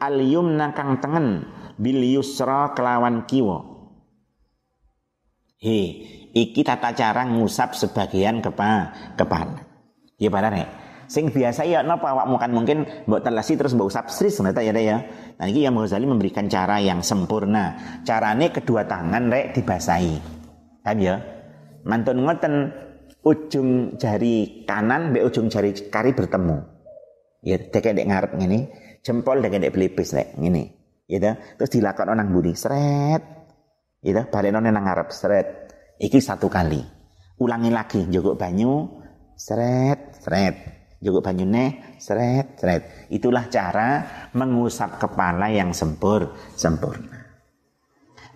Al 0.00 0.16
yumna 0.22 0.72
kang 0.72 1.02
tengen 1.02 1.44
bil 1.76 2.00
yusra 2.00 2.72
kelawan 2.72 3.28
kiwa. 3.28 3.66
He 5.60 5.80
iki 6.32 6.64
tata 6.64 6.96
cara 6.96 7.28
ngusap 7.28 7.76
sebagian 7.76 8.40
kepa 8.40 8.94
kepala 9.18 9.60
ya 10.16 10.32
pada 10.32 10.48
nek 10.48 10.68
sing 11.10 11.28
biasa 11.28 11.68
ya 11.68 11.84
napa 11.84 12.16
awakmu 12.16 12.38
kan 12.40 12.54
mungkin 12.54 12.78
mbok 13.04 13.20
telasi 13.20 13.60
terus 13.60 13.76
mbok 13.76 13.92
usap 13.92 14.08
sris 14.08 14.40
ngono 14.40 14.56
ya 14.56 14.72
ya? 14.72 14.98
Nah 15.36 15.46
iki 15.50 15.66
yang 15.66 15.76
Ghazali 15.76 16.08
memberikan 16.08 16.48
cara 16.48 16.80
yang 16.80 17.04
sempurna. 17.04 18.00
Carane 18.06 18.48
kedua 18.54 18.88
tangan 18.88 19.28
rek 19.28 19.60
dibasahi 19.60 20.39
Kan 20.80 20.96
ya? 21.00 21.20
Mantun 21.84 22.24
ngoten 22.24 22.54
ujung 23.24 24.00
jari 24.00 24.64
kanan 24.64 25.12
be 25.12 25.24
ujung 25.24 25.52
jari 25.52 25.72
kari 25.92 26.12
bertemu. 26.16 26.56
Ya 27.40 27.56
dek 27.56 27.96
dek 27.96 28.04
ngarep 28.04 28.36
ngene, 28.36 28.68
jempol 29.00 29.40
dek 29.40 29.56
dek 29.60 29.72
pelipis 29.72 30.12
nek 30.12 30.36
ngene. 30.36 30.76
Ya 31.10 31.18
Terus 31.58 31.72
dilakon 31.74 32.14
nang 32.14 32.30
budi 32.30 32.54
seret. 32.54 33.22
Ya 34.04 34.22
baleno 34.28 34.62
nang 34.62 34.78
ngarep 34.78 35.10
seret. 35.10 35.46
Iki 35.98 36.20
satu 36.22 36.46
kali. 36.46 36.80
Ulangi 37.40 37.72
lagi 37.72 38.00
jogok 38.06 38.38
banyu 38.38 38.88
seret 39.34 40.20
seret. 40.20 40.56
Jogok 41.00 41.24
banyune 41.24 41.96
seret 41.96 42.60
seret. 42.60 43.08
Itulah 43.08 43.48
cara 43.48 44.04
mengusap 44.36 45.00
kepala 45.00 45.48
yang 45.48 45.72
sempur 45.72 46.36
sempurna. 46.54 47.18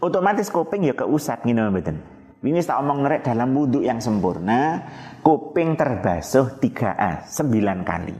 Otomatis 0.01 0.51
kuping 0.51 0.89
ya 0.89 0.97
keusap 0.97 1.45
ngene 1.45 1.71
mboten. 1.71 1.97
Ini 2.45 2.61
tak 2.61 2.85
omong 2.85 3.09
ngerek 3.09 3.25
dalam 3.25 3.57
wudhu 3.57 3.81
yang 3.81 4.05
sempurna, 4.05 4.85
kuping 5.25 5.81
terbasuh 5.81 6.61
3A, 6.61 7.25
9 7.25 7.89
kali. 7.89 8.13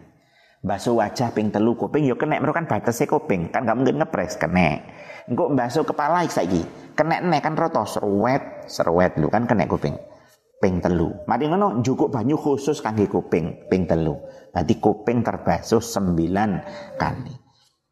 Basuh 0.65 0.97
wajah 0.97 1.29
ping 1.37 1.53
telu 1.53 1.77
kuping 1.77 2.09
yo 2.09 2.17
kena 2.17 2.41
kan 2.41 2.65
batasnya 2.65 3.05
kuping, 3.05 3.53
kan 3.53 3.69
gak 3.69 3.77
mungkin 3.77 4.01
ngepres 4.01 4.41
kena. 4.41 4.81
Engko 5.29 5.53
basuh 5.53 5.85
kepala 5.85 6.25
iki 6.25 6.33
saiki, 6.41 6.63
kena 6.97 7.21
nek 7.21 7.45
kan 7.45 7.53
roto 7.53 7.85
seruet, 7.85 8.65
seruet 8.65 9.13
lu 9.21 9.29
kan 9.29 9.45
kena 9.45 9.69
kuping. 9.69 9.93
Ping 10.57 10.81
telu. 10.81 11.13
Mari 11.29 11.45
ngono 11.53 11.85
njukuk 11.85 12.09
banyu 12.09 12.41
khusus 12.41 12.81
kangge 12.81 13.05
kuping, 13.13 13.69
ping 13.69 13.85
telu. 13.85 14.17
Berarti 14.49 14.81
kuping 14.81 15.21
terbasuh 15.21 15.85
9 15.85 16.97
kali. 16.97 17.44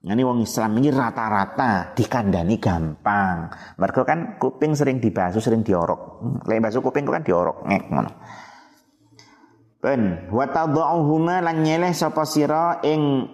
Ini 0.02 0.22
wong 0.26 0.42
Islam 0.42 0.82
ini 0.82 0.90
rata-rata 0.90 1.94
dikandani 1.94 2.58
gampang. 2.58 3.54
Mereka 3.78 4.02
kan 4.02 4.34
kuping 4.34 4.74
sering 4.74 4.98
dibasuh, 4.98 5.38
sering 5.38 5.62
diorok. 5.62 6.18
Lek 6.50 6.58
basuh 6.58 6.82
kuping 6.82 7.06
kan 7.06 7.22
diorok 7.22 7.62
ngek 7.70 7.84
ngono. 7.86 8.10
Ben 9.82 10.26
wa 10.30 10.46
tad'uhuma 10.50 11.38
lan 11.42 11.62
nyeleh 11.62 11.94
sapa 11.94 12.26
sira 12.26 12.82
ing 12.82 13.30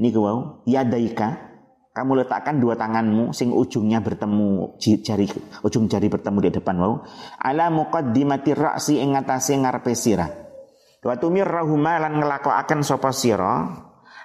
niku 0.00 0.20
wau 0.24 0.38
yadaika 0.64 1.52
kamu 1.92 2.24
letakkan 2.24 2.56
dua 2.56 2.72
tanganmu 2.72 3.36
sing 3.36 3.52
ujungnya 3.52 4.00
bertemu 4.00 4.80
jari 4.80 5.28
ujung 5.60 5.92
jari 5.92 6.08
bertemu 6.08 6.48
di 6.48 6.50
depan 6.56 6.76
wau 6.80 7.04
ala 7.36 7.68
muqaddimati 7.68 8.56
ra'si 8.56 8.96
ing 8.96 9.12
ngatasé 9.12 9.60
ngarepe 9.60 9.92
sira 9.92 10.24
wa 11.04 11.14
tumirrahuma 11.20 12.00
lan 12.00 12.16
nglakokaken 12.16 12.80
sapa 12.80 13.12
sira 13.12 13.68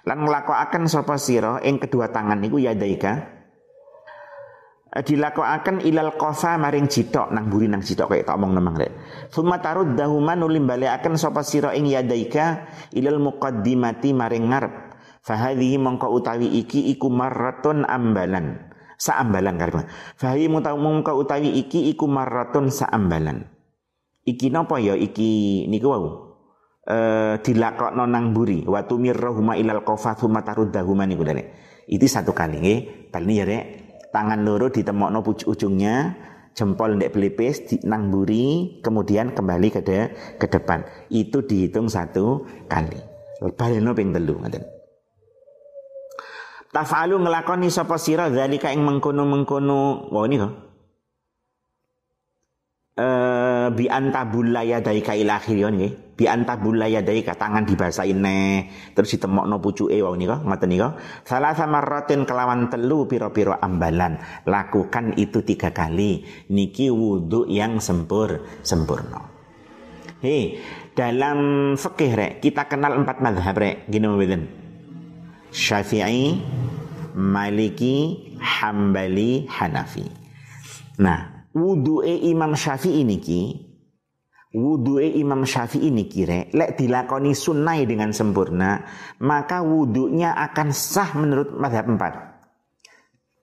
lan 0.06 0.18
nglakokaken 0.24 0.86
sapa 0.86 1.18
sira? 1.18 1.60
Ing 1.66 1.82
kedua 1.82 2.14
tangan 2.14 2.38
niku 2.38 2.62
yadaika 2.62 3.14
eh, 4.94 5.04
dilakokaken 5.04 5.82
ilal 5.84 6.14
kofa 6.16 6.56
maring 6.62 6.86
jitok 6.86 7.34
nang 7.34 7.50
buri 7.50 7.66
nang 7.66 7.82
jitok 7.82 8.14
kayak 8.14 8.30
tak 8.30 8.38
omong 8.38 8.54
nemang 8.54 8.78
rek. 8.78 8.94
Summa 9.34 9.58
taruddahuma 9.60 10.38
nulim 10.38 10.70
balekaken 10.70 11.18
sapa 11.18 11.42
sira 11.42 11.74
ing 11.74 11.90
yadaika 11.90 12.70
ilal 12.94 13.18
muqaddimati 13.18 14.14
maring 14.14 14.46
ngarep. 14.54 14.74
Fahadhihi 15.26 15.82
mongko 15.82 16.14
utawi 16.14 16.54
iki 16.54 16.94
iku 16.94 17.10
marratun 17.10 17.82
ambalan. 17.90 18.62
Saambalan 18.96 19.60
karep 19.60 19.76
fahadhihi 20.16 20.48
mongko 20.54 21.18
utawi 21.18 21.50
iki 21.60 21.90
iku 21.92 22.06
marratun 22.06 22.70
saambalan. 22.70 23.50
Iki 24.26 24.54
napa 24.54 24.78
ya? 24.82 24.94
Iki 24.94 25.66
niku 25.70 25.90
wau 25.90 26.35
eh, 26.86 27.36
dilakokno 27.42 28.06
nang 28.06 28.32
buri 28.32 28.62
wa 28.64 28.86
tumirruhuma 28.86 29.58
ilal 29.58 29.82
qafat 29.82 30.22
huma 30.22 30.46
taruddahuma 30.46 31.10
niku 31.10 31.26
dene. 31.26 31.44
Itu 31.90 32.06
satu 32.06 32.34
kali 32.34 32.62
nggih. 32.62 32.80
Bal 33.10 33.26
ya 33.30 33.46
rek. 33.46 33.64
Tangan 34.14 34.48
loro 34.48 34.72
ditemokno 34.72 35.20
ujungnya, 35.28 36.16
jempol 36.56 36.96
ndek 36.96 37.12
pelipis 37.12 37.68
di 37.68 37.76
nang 37.84 38.08
buri, 38.08 38.80
kemudian 38.80 39.36
kembali 39.36 39.68
ke 39.76 39.82
de, 39.84 40.00
ke 40.40 40.48
depan. 40.48 40.88
Itu 41.12 41.44
dihitung 41.44 41.92
satu 41.92 42.48
kali. 42.72 42.96
Baleno 43.60 43.92
ping 43.92 44.16
telu 44.16 44.40
ngoten. 44.40 44.64
Tafalu 46.72 47.28
ngelakoni 47.28 47.68
sapa 47.68 48.00
sira 48.00 48.32
zalika 48.32 48.72
ing 48.72 48.88
mengkono-mengkono. 48.88 50.12
Wah 50.16 50.24
ini 50.28 50.36
kok. 50.40 50.54
Eh 52.96 53.68
bi 53.76 53.92
antabulaya 53.92 54.80
daika 54.80 55.12
ila 55.20 55.36
akhirion 55.36 55.76
nggih 55.76 56.05
bi 56.16 56.32
antabulaya 56.32 57.04
daika 57.04 57.36
tangan 57.36 57.68
dibasahin 57.68 58.24
ne 58.24 58.72
terus 58.96 59.12
ditemokno 59.12 59.60
pucuke 59.60 59.96
wau 60.00 60.16
nika 60.16 60.40
ngoten 60.42 60.70
nika. 60.72 60.96
Salah 61.28 61.52
sama 61.52 61.84
rotin 61.84 62.24
kelawan 62.24 62.72
telu 62.72 63.04
piro-piro 63.06 63.60
ambalan. 63.60 64.18
Lakukan 64.48 65.20
itu 65.20 65.44
tiga 65.44 65.76
kali. 65.76 66.24
Niki 66.50 66.88
wudhu 66.88 67.52
yang 67.52 67.84
sempur 67.84 68.48
sempurna. 68.64 69.28
Hei 70.24 70.58
dalam 70.96 71.74
fikih 71.76 72.12
rek 72.16 72.34
kita 72.40 72.72
kenal 72.72 72.96
empat 72.96 73.20
madhab 73.20 73.60
rek. 73.60 73.92
Gini 73.92 74.08
mboten? 74.08 74.44
Syafi'i 75.52 76.40
Maliki 77.16 77.96
Hambali 78.40 79.48
Hanafi. 79.48 80.08
Nah 81.00 81.48
wudu'e 81.56 82.28
Imam 82.28 82.56
Syafi'i 82.56 83.04
niki 83.08 83.65
wudu'e 84.56 85.20
Imam 85.20 85.44
Syafi'i 85.44 85.92
niki 85.92 86.24
re 86.24 86.48
lek 86.56 86.80
dilakoni 86.80 87.36
sunnah 87.36 87.76
dengan 87.84 88.16
sempurna 88.16 88.80
maka 89.20 89.60
wudunya 89.60 90.32
akan 90.32 90.72
sah 90.72 91.12
menurut 91.20 91.52
madhab 91.60 91.92
empat 91.92 92.36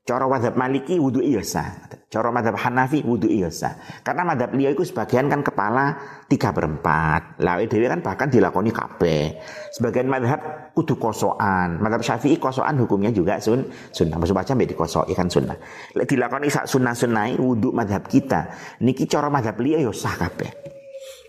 Cara 0.03 0.27
madhab 0.27 0.59
Maliki 0.59 0.99
wudhu 0.99 1.23
iya 1.23 1.47
sah. 1.47 1.87
Cara 2.11 2.35
madhab 2.35 2.59
Hanafi 2.59 3.07
wudhu 3.07 3.31
iya 3.31 3.47
sah. 3.55 3.79
Karena 4.03 4.27
madhab 4.27 4.51
liya 4.51 4.75
itu 4.75 4.83
sebagian 4.83 5.31
kan 5.31 5.47
kepala 5.47 5.95
tiga 6.27 6.51
berempat. 6.51 7.39
Lah 7.39 7.63
dewi 7.63 7.87
kan 7.87 8.03
bahkan 8.03 8.27
dilakoni 8.27 8.75
kabeh. 8.75 9.39
Sebagian 9.71 10.11
madhab 10.11 10.75
kudu 10.75 10.99
kosoan. 10.99 11.79
Madhab 11.79 12.03
Syafi'i 12.03 12.35
kosoan 12.43 12.83
hukumnya 12.83 13.15
juga 13.15 13.39
sun 13.39 13.71
sunnah. 13.95 14.19
Maksud 14.19 14.35
baca 14.35 14.51
mbek 14.59 14.75
dikosoi 14.75 15.15
kan 15.15 15.31
sunnah. 15.31 15.55
Lek 15.95 16.11
dilakoni 16.11 16.51
sak 16.51 16.67
sunnah 16.67 16.99
sunnah 16.99 17.39
wudhu 17.39 17.71
madhab 17.71 18.03
kita. 18.11 18.51
Niki 18.83 19.07
cara 19.07 19.31
madhab 19.31 19.55
liya 19.63 19.87
yo 19.87 19.95
sah 19.95 20.19
kabeh. 20.19 20.82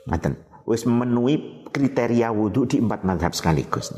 Ngaten. 0.07 0.33
Wis 0.63 0.87
memenuhi 0.87 1.67
kriteria 1.71 2.31
wudhu 2.31 2.67
di 2.67 2.79
empat 2.79 3.03
madhab 3.03 3.35
sekaligus. 3.35 3.91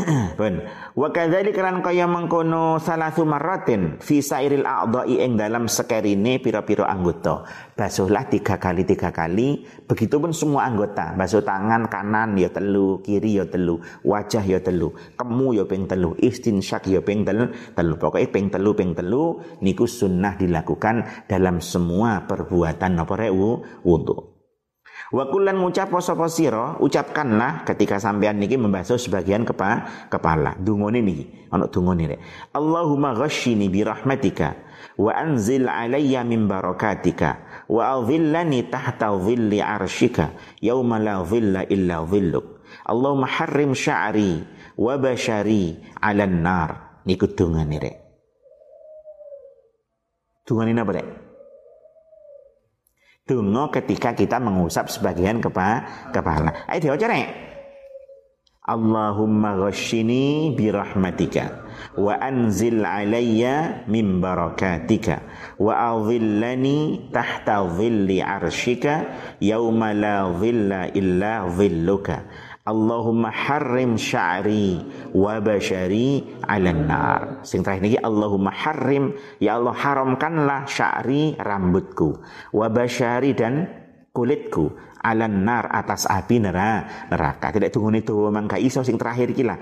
Pun. 0.38 0.54
Wa 0.94 1.08
kadzalika 1.10 1.60
kan 1.66 1.82
kaya 1.82 2.06
mengkono 2.06 2.78
salasu 2.78 3.26
marratin 3.26 3.98
fi 3.98 4.22
sairil 4.22 4.62
a'dha'i 4.62 5.18
ing 5.20 5.34
dalam 5.34 5.66
sekerine 5.66 6.38
pira-pira 6.38 6.86
anggota. 6.88 7.42
Basuhlah 7.74 8.30
tiga 8.30 8.56
kali 8.56 8.86
tiga 8.86 9.10
kali, 9.10 9.66
begitupun 9.90 10.30
semua 10.30 10.70
anggota. 10.70 11.12
Basuh 11.18 11.42
tangan 11.42 11.90
kanan 11.90 12.38
ya 12.38 12.48
telu, 12.54 13.02
kiri 13.02 13.42
ya 13.42 13.44
telu, 13.50 13.82
wajah 14.06 14.46
ya 14.46 14.62
telu, 14.62 14.94
kemu 15.18 15.48
ya 15.58 15.64
ping 15.66 15.84
telu, 15.90 16.14
istinsyak 16.22 16.86
ya 16.86 17.02
ping 17.02 17.26
telu, 17.26 17.50
telu. 17.74 17.94
Pokoknya 17.98 18.30
ping 18.30 18.46
telu 18.48 18.70
ping 18.72 18.94
telu 18.94 19.42
niku 19.58 19.90
sunnah 19.90 20.38
dilakukan 20.38 21.26
dalam 21.26 21.58
semua 21.58 22.24
perbuatan 22.30 22.94
napa 22.94 23.18
rek 23.18 23.34
wudu. 23.82 24.29
Wa 25.10 25.26
kullan 25.26 25.58
ngucap 25.58 25.90
sapa 25.98 26.30
sira, 26.30 26.78
ucapkanlah 26.78 27.66
ketika 27.66 27.98
sampean 27.98 28.38
niki 28.38 28.54
membasuh 28.54 28.94
sebagian 28.94 29.42
kepa 29.42 30.06
kepala. 30.06 30.54
Dungone 30.54 31.02
niki, 31.02 31.50
ana 31.50 31.66
dungone 31.66 32.14
rek. 32.14 32.20
Allahumma 32.54 33.18
ghashini 33.18 33.66
bi 33.66 33.82
rahmatika 33.82 34.54
wa 34.94 35.10
anzil 35.10 35.66
alayya 35.66 36.22
min 36.22 36.46
barakatika 36.46 37.42
wa 37.66 37.98
adhillani 37.98 38.70
tahta 38.70 39.10
dhilli 39.18 39.58
arshika 39.58 40.30
yauma 40.62 41.02
la 41.02 41.26
dhilla 41.26 41.66
illa 41.66 42.06
dhilluk. 42.06 42.62
Allahumma 42.86 43.26
harrim 43.26 43.74
sya'ri 43.74 44.46
wa 44.78 44.94
bashari 44.94 45.74
'alan 45.98 46.38
nar. 46.38 46.70
Niku 47.02 47.26
dungane 47.34 47.82
rek. 47.82 47.96
Dungane 50.46 50.70
napa 50.70 51.02
rek? 51.02 51.29
Dungo 53.30 53.70
ketika 53.70 54.10
kita 54.10 54.42
mengusap 54.42 54.90
sebagian 54.90 55.38
kepa 55.38 55.86
kepala. 56.10 56.66
Ayo 56.66 56.90
diwaca 56.90 57.06
nih. 57.06 57.30
Allahumma 58.66 59.54
ghashini 59.54 60.50
birahmatika 60.58 61.62
wa 61.94 62.18
anzil 62.18 62.82
alayya 62.82 63.86
min 63.86 64.18
barakatika 64.18 65.22
wa 65.62 65.74
adhillani 65.94 67.10
tahta 67.14 67.70
dhilli 67.70 68.18
arshika 68.18 69.06
yawma 69.38 69.94
la 69.94 70.26
dhilla 70.34 70.90
illa 70.90 71.46
dhilluka 71.50 72.26
Allahumma 72.60 73.32
harrim 73.32 73.96
sya'ri 73.96 74.84
wa 75.16 75.40
bashari 75.40 76.20
'alan 76.44 76.84
nar. 76.84 77.20
Sing 77.40 77.64
terakhir 77.64 77.88
niki 77.88 77.98
Allahumma 77.98 78.52
harrim 78.52 79.16
ya 79.40 79.56
Allah 79.56 79.72
haramkanlah 79.72 80.68
sya'ri 80.68 81.40
rambutku 81.40 82.20
wa 82.52 82.66
bashari 82.68 83.32
dan 83.32 83.64
kulitku 84.12 84.76
alan 85.00 85.48
nar 85.48 85.72
atas 85.72 86.04
api 86.04 86.36
neraka. 86.36 87.48
Tidak 87.48 87.72
tunggu 87.72 87.96
itu 87.96 88.28
mangka 88.28 88.60
iso 88.60 88.84
sing 88.84 89.00
terakhir 89.00 89.32
iki 89.32 89.40
lah. 89.40 89.56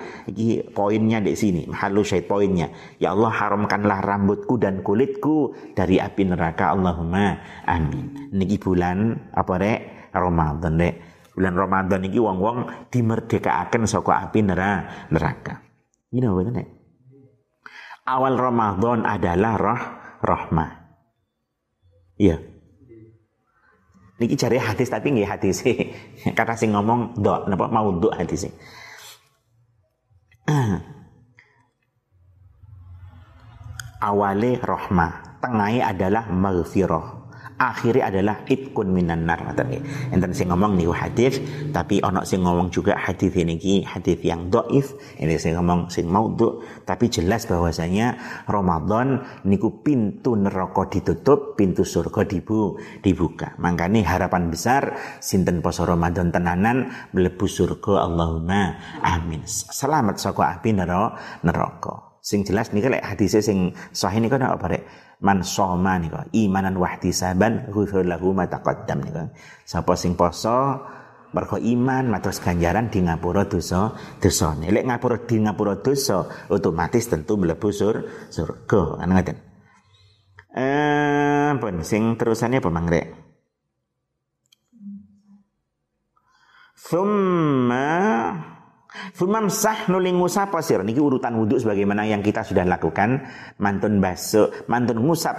Poinnya 0.74 1.22
di 1.22 1.38
sini, 1.38 1.70
mahalu 1.70 2.02
syait 2.02 2.26
poinnya. 2.26 2.68
Ya 2.98 3.14
Allah 3.14 3.30
haramkanlah 3.30 4.02
rambutku 4.02 4.58
dan 4.58 4.82
kulitku 4.82 5.54
dari 5.78 6.02
api 6.02 6.34
neraka. 6.34 6.74
Allahumma 6.74 7.38
amin. 7.62 8.34
Niki 8.34 8.58
bulan 8.58 9.30
apa 9.30 9.54
rek? 9.54 9.80
Ramadan 10.08 10.80
rek 10.80 11.07
bulan 11.38 11.54
Ramadan 11.54 12.02
ini 12.02 12.18
wong-wong 12.18 12.90
dimerdekakan 12.90 13.86
saka 13.86 14.26
api 14.26 14.42
neraka. 14.42 15.62
Ini 16.10 16.26
apa 16.26 16.34
betul 16.34 16.66
Awal 18.10 18.34
Ramadan 18.34 19.06
adalah 19.06 19.54
roh 19.54 19.78
rahmah. 20.18 20.70
Iya. 22.18 22.42
Niki 24.18 24.34
cari 24.34 24.58
hadis 24.58 24.90
tapi 24.90 25.14
nggih 25.14 25.30
hadis 25.30 25.62
kata 26.38 26.58
sing 26.58 26.74
ngomong 26.74 27.14
dok 27.22 27.46
napa 27.46 27.70
mau 27.70 27.86
dok 27.94 28.18
hadis 28.18 28.50
Awalnya 33.98 34.62
rahmah, 34.62 35.42
tengahnya 35.42 35.90
adalah 35.90 36.30
maghfirah 36.30 37.17
akhirnya 37.58 38.08
adalah 38.08 38.46
itkun 38.46 38.94
minan 38.94 39.26
nar 39.26 39.42
ngoten 39.42 39.82
enten 40.14 40.30
sing 40.32 40.48
ngomong 40.48 40.78
niku 40.78 40.94
hadis 40.94 41.42
tapi 41.74 41.98
ono 42.00 42.22
sing 42.22 42.40
ngomong 42.46 42.70
juga 42.72 42.96
hadis 42.96 43.34
ini 43.34 43.58
ki 43.58 43.74
hadis 43.84 44.18
yang 44.24 44.48
doif. 44.48 44.96
Ini 45.18 45.36
sing 45.36 45.58
ngomong 45.58 45.92
sing 45.92 46.08
maudhu. 46.08 46.64
Tapi 46.86 47.10
jelas 47.12 47.44
bahwasanya 47.44 48.16
Ramadan 48.48 49.22
niku 49.44 49.84
pintu 49.84 50.34
neraka 50.38 50.88
ditutup 50.88 51.58
pintu 51.58 51.84
surga 51.84 52.24
dibu 52.24 52.78
dibuka. 53.04 53.54
Makanya 53.60 54.06
harapan 54.06 54.48
besar 54.48 54.96
sinten 55.20 55.60
poso 55.60 55.84
Ramadan 55.84 56.32
tenanan 56.32 56.88
mlebu 57.12 57.44
surga 57.44 58.08
Allahumma 58.08 58.78
amin. 59.04 59.44
Selamat 59.48 60.16
saka 60.20 60.58
api 60.58 60.72
neraka 60.72 62.07
sing 62.20 62.44
jelas 62.44 62.70
nih 62.74 62.86
lek 62.88 63.04
hadisnya 63.04 63.42
sing 63.42 63.58
sahih 63.94 64.20
niku 64.22 64.36
apa 64.38 64.66
rek? 64.68 64.84
Man 65.18 65.42
soma 65.42 65.98
nika 65.98 66.30
imanan 66.30 66.78
wahtisaban 66.78 67.74
ghufir 67.74 68.06
lahu 68.06 68.30
ma 68.30 68.46
taqaddam 68.46 69.02
nika 69.02 69.34
sapa 69.66 69.98
sing 69.98 70.14
poso 70.14 70.78
mergo 71.34 71.58
iman 71.58 72.06
matus 72.06 72.38
ganjaran 72.38 72.86
di 72.88 73.02
ngapura 73.02 73.50
dosa 73.50 73.92
dosa 74.22 74.54
lek 74.54 74.86
ngapura 74.86 75.26
di 75.26 75.36
ngapura 75.42 75.82
dosa 75.82 76.24
otomatis 76.48 77.10
tentu 77.10 77.34
mlebu 77.34 77.68
sur 77.74 77.94
surga. 78.30 79.02
Kan 79.02 79.10
ngoten 79.10 79.36
eh 80.54 81.50
pun 81.58 81.82
sing 81.82 82.14
terusannya 82.14 82.62
apa 82.62 82.70
mangrek 82.70 83.06
Thumma 86.88 87.90
sah 89.50 89.78
nuling 89.90 90.16
ngusap 90.18 90.52
pasir. 90.54 90.80
Niki 90.82 91.00
urutan 91.00 91.36
wudhu 91.36 91.58
sebagaimana 91.58 92.04
yang 92.04 92.22
kita 92.24 92.42
sudah 92.42 92.64
lakukan. 92.64 93.22
Mantun 93.62 94.02
baso, 94.02 94.50
mantun 94.66 95.02
ngusap 95.04 95.36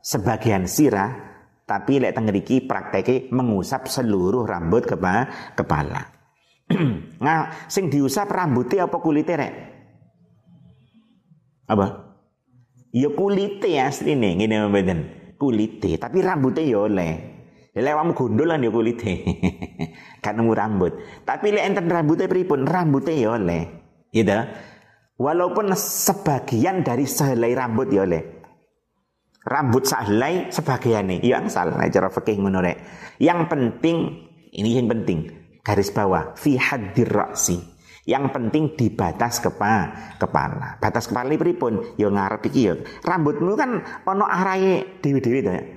sebagian 0.00 0.64
sirah. 0.68 1.34
Tapi 1.66 1.98
lek 1.98 2.14
tengeriki 2.14 2.62
prakteke 2.62 3.26
mengusap 3.34 3.90
seluruh 3.90 4.46
rambut 4.46 4.86
kepa, 4.86 5.26
kepala. 5.58 6.14
nah, 7.26 7.50
sing 7.66 7.90
diusap 7.90 8.30
rambutnya 8.30 8.86
apa 8.86 9.02
kulitnya 9.02 9.34
rek? 9.34 9.54
Apa? 11.66 11.86
Ya 12.94 13.10
kulitnya 13.10 13.90
asli 13.90 14.14
nih, 14.14 14.46
gini 14.46 14.54
mbak 14.62 14.88
Kulitnya, 15.36 16.00
tapi 16.00 16.24
rambutnya 16.24 16.64
ya 16.64 16.78
oleh. 16.86 17.35
Lek 17.76 17.92
awakmu 17.92 18.16
gondol 18.16 18.56
ya 18.56 18.72
kulite. 18.72 19.12
kan 20.24 20.32
nemu 20.40 20.52
rambut. 20.56 20.96
Tapi 21.28 21.52
lek 21.52 21.64
enten 21.68 21.92
rambutnya 21.92 22.24
pripun? 22.24 22.64
Rambutnya 22.64 23.12
ya 23.12 23.28
oleh. 23.36 23.62
Gitu. 24.08 24.32
Walaupun 25.20 25.76
sebagian 25.76 26.80
dari 26.80 27.04
sehelai 27.04 27.52
rambut 27.52 27.92
ya 27.92 28.08
oleh. 28.08 28.40
Rambut 29.44 29.84
sehelai 29.84 30.48
sebagian 30.48 31.04
nih. 31.04 31.20
Yang 31.20 31.52
salah 31.52 31.84
cara 31.92 32.08
fikih 32.08 32.40
ngono 32.40 32.64
Yang 33.20 33.40
penting 33.52 33.96
ini 34.56 34.80
yang 34.80 34.88
penting 34.88 35.28
garis 35.60 35.92
bawah 35.92 36.32
fi 36.32 36.56
ra'si. 36.56 37.76
Yang 38.06 38.24
penting 38.32 38.64
di 38.78 38.86
batas 38.88 39.42
kepa, 39.42 39.90
kepala. 40.16 40.78
Batas 40.78 41.10
kepala 41.10 41.26
ini 41.26 41.42
pripun? 41.42 41.98
Ya 41.98 42.06
ngarep 42.06 42.48
iki 42.48 42.60
ya. 42.70 42.74
Rambutmu 43.04 43.52
kan 43.58 43.82
ono 44.06 44.24
arahe 44.24 45.02
dewi-dewi 45.02 45.40
to 45.42 45.50
ya 45.52 45.75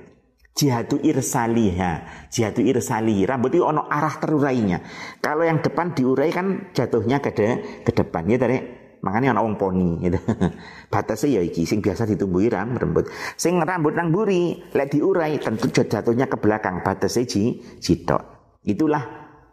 jihatu 0.56 1.00
irsaliha 1.00 2.28
jihatu 2.30 2.62
irsali. 2.64 3.24
Rambut 3.24 3.56
itu 3.56 3.66
ono 3.66 3.88
arah 3.88 4.16
terurainya. 4.20 4.84
Kalau 5.20 5.44
yang 5.44 5.64
depan 5.64 5.96
diurai 5.96 6.30
kan 6.30 6.72
jatuhnya 6.76 7.24
ke, 7.24 7.32
de, 7.34 7.48
ke 7.84 7.92
depan. 7.96 8.28
Ya 8.30 8.38
tadi. 8.40 8.60
Makanya 9.00 9.32
ono 9.32 9.48
wong 9.48 9.56
poni 9.56 9.90
gitu. 10.04 10.20
Batasnya 10.92 11.40
ya 11.40 11.42
iki 11.48 11.64
sing 11.64 11.80
biasa 11.80 12.04
ditumbuhi 12.04 12.52
ram 12.52 12.76
rambut. 12.76 13.08
Sing 13.40 13.56
rambut 13.56 13.96
nang 13.96 14.12
buri 14.12 14.60
lek 14.76 14.92
diurai 14.92 15.40
tentu 15.40 15.72
jatuhnya 15.72 16.28
ke 16.28 16.36
belakang. 16.36 16.84
Batasnya 16.84 17.24
ji 17.24 17.64
jitok. 17.80 18.20
Itulah 18.68 19.04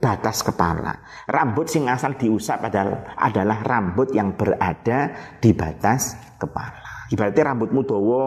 batas 0.02 0.42
kepala. 0.42 0.98
Rambut 1.30 1.70
sing 1.70 1.86
asal 1.86 2.18
diusap 2.18 2.66
adalah 2.66 3.14
adalah 3.14 3.62
rambut 3.62 4.10
yang 4.10 4.34
berada 4.34 5.14
di 5.38 5.54
batas 5.54 6.18
kepala. 6.42 7.06
Ibaratnya 7.06 7.54
rambutmu 7.54 7.86
dowo 7.86 8.22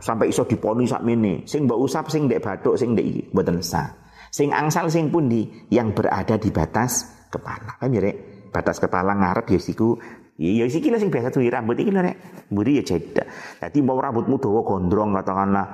sampai 0.00 0.32
iso 0.32 0.44
diponi 0.44 0.84
sak 0.88 1.02
mene. 1.02 1.44
Sing 1.44 1.64
mbok 1.64 1.78
usap 1.82 2.08
sing 2.12 2.26
ndek 2.26 2.42
bathuk 2.42 2.74
sing 2.76 2.92
ndek 2.96 3.06
iki 3.06 3.22
mboten 3.32 3.60
sah. 3.60 3.88
Sing 4.30 4.52
angsal 4.52 4.90
sing 4.92 5.08
pundi 5.08 5.48
yang 5.72 5.96
berada 5.96 6.36
di 6.36 6.50
batas 6.52 7.06
kepala. 7.32 7.78
Kan 7.80 7.94
ya 7.94 8.12
Batas 8.46 8.80
kepala 8.80 9.12
ngarep 9.12 9.52
ya 9.52 9.60
siku 9.60 10.00
Iya 10.36 10.68
sih 10.68 10.84
kira 10.84 11.00
sing 11.00 11.08
biasa 11.08 11.32
tuh 11.32 11.48
rambut 11.48 11.80
iki 11.80 11.88
lho 11.88 12.04
rek. 12.04 12.16
Mburi 12.52 12.76
ya 12.80 12.84
cedak. 12.84 13.24
Dadi 13.56 13.80
mau 13.80 13.96
rambutmu 13.96 14.36
dawa 14.36 14.60
gondrong 14.60 15.16
katakanlah 15.16 15.66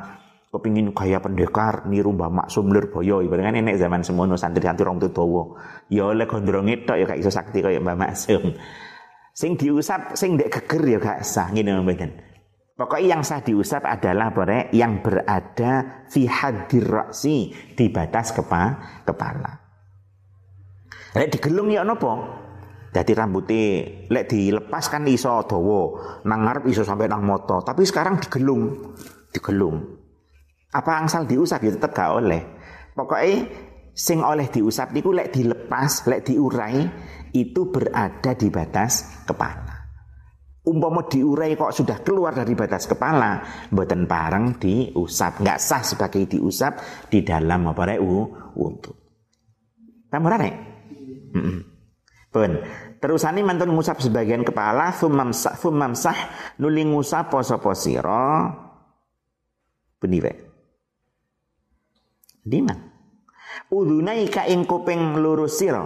kepingin 0.55 0.95
kaya 0.95 1.19
pendekar 1.19 1.91
niru 1.91 2.15
Mbah 2.15 2.31
Maksum 2.31 2.71
Lirboyo 2.71 3.27
ibaratnya 3.27 3.51
kan 3.51 3.59
enek 3.59 3.77
zaman 3.83 4.01
semono 4.07 4.39
santri-santri 4.39 4.87
rambut 4.87 5.11
dawa. 5.11 5.59
Ya 5.91 6.07
oleh 6.07 6.31
gondronge 6.31 6.87
tok 6.87 6.95
ya 6.95 7.05
gak 7.11 7.19
iso 7.19 7.31
sakti 7.35 7.59
kaya 7.59 7.83
Mbah 7.83 7.99
Maksum. 8.07 8.55
Sing 9.35 9.59
diusap 9.59 10.15
sing 10.15 10.39
ndek 10.39 10.55
geger 10.55 10.83
ya 10.87 10.99
gak 11.03 11.27
sah 11.27 11.51
ngene 11.51 11.83
mboten. 11.83 12.32
Pokoknya 12.83 13.15
yang 13.15 13.23
sah 13.23 13.39
diusap 13.47 13.87
adalah 13.87 14.35
boleh 14.35 14.67
yang 14.75 14.99
berada 15.07 16.03
fi 16.11 16.27
hadir 16.27 17.15
di 17.79 17.87
batas 17.95 18.35
kepa, 18.35 18.63
kepala. 19.07 19.55
Lek 21.15 21.31
digelung 21.31 21.71
ya 21.71 21.87
nopo? 21.87 22.11
Jadi 22.91 23.15
rambutnya 23.15 23.87
lek 24.11 24.27
dilepas 24.27 24.91
kan 24.91 25.07
iso 25.07 25.31
dawa, 25.47 25.83
nang 26.27 26.43
ngarep 26.43 26.67
iso 26.75 26.83
sampai 26.83 27.07
nang 27.07 27.23
moto, 27.23 27.63
tapi 27.63 27.87
sekarang 27.87 28.19
digelung, 28.19 28.91
digelung. 29.31 29.79
Apa 30.75 31.07
angsal 31.07 31.31
diusap 31.31 31.63
ya 31.63 31.79
tetep 31.79 31.95
gak 31.95 32.19
oleh. 32.19 32.43
Pokoknya 32.99 33.47
sing 33.95 34.27
oleh 34.27 34.51
diusap 34.51 34.91
niku 34.91 35.15
lek 35.15 35.31
dilepas, 35.31 36.03
lek 36.11 36.27
diurai 36.27 36.83
itu 37.31 37.63
berada 37.71 38.35
di 38.35 38.51
batas 38.51 39.23
kepala. 39.23 39.72
Umpama 40.63 41.03
diurai 41.11 41.59
kok 41.59 41.75
sudah 41.75 42.07
keluar 42.07 42.39
dari 42.39 42.55
batas 42.55 42.87
kepala, 42.87 43.43
mboten 43.75 44.07
pareng 44.07 44.63
diusap, 44.63 45.43
nggak 45.43 45.59
sah 45.59 45.83
sebagai 45.83 46.23
diusap 46.31 46.79
di 47.11 47.27
dalam 47.27 47.67
apa 47.67 47.83
rek 47.83 47.99
untuk. 48.55 48.95
Ora 50.15 50.37
rek? 50.39 50.55
Pun. 52.31 52.51
Terusane 53.03 53.43
mantun 53.43 53.75
ngusap 53.75 53.99
sebagian 53.99 54.47
kepala 54.47 54.95
sumamsah 54.95 55.59
sumamsah 55.59 56.19
nuli 56.63 56.87
ngusap 56.87 57.35
sapa 57.43 57.75
sira 57.75 58.47
benih 59.99 60.23
wae. 60.23 60.35
Diman. 62.47 62.79
Udunai 63.75 64.31
ka 64.31 64.47
ing 64.47 64.63
kuping 64.63 65.19
lurus 65.19 65.59
sira. 65.59 65.83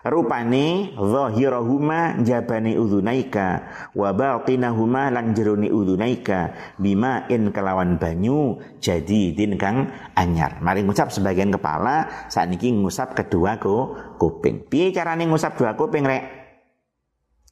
Rupane 0.00 0.96
zahirahuma 0.96 2.24
jabani 2.24 2.72
udunaika 2.80 3.68
wa 3.92 4.16
batinahuma 4.16 5.12
lan 5.12 5.36
jerone 5.36 5.68
udunaika 5.68 6.56
bima 6.80 7.28
in 7.28 7.52
kelawan 7.52 8.00
banyu 8.00 8.56
jadi 8.80 9.36
din 9.36 9.60
kang 9.60 9.92
anyar. 10.16 10.56
Mari 10.64 10.88
ngucap 10.88 11.12
sebagian 11.12 11.52
kepala, 11.52 12.08
sakniki 12.32 12.72
ngusap 12.72 13.12
kedua 13.12 13.60
ko 13.60 13.92
kuping. 14.16 14.64
Piye 14.72 14.88
carane 14.96 15.28
ngusap 15.28 15.60
dua 15.60 15.76
kuping 15.76 16.08
rek? 16.08 16.24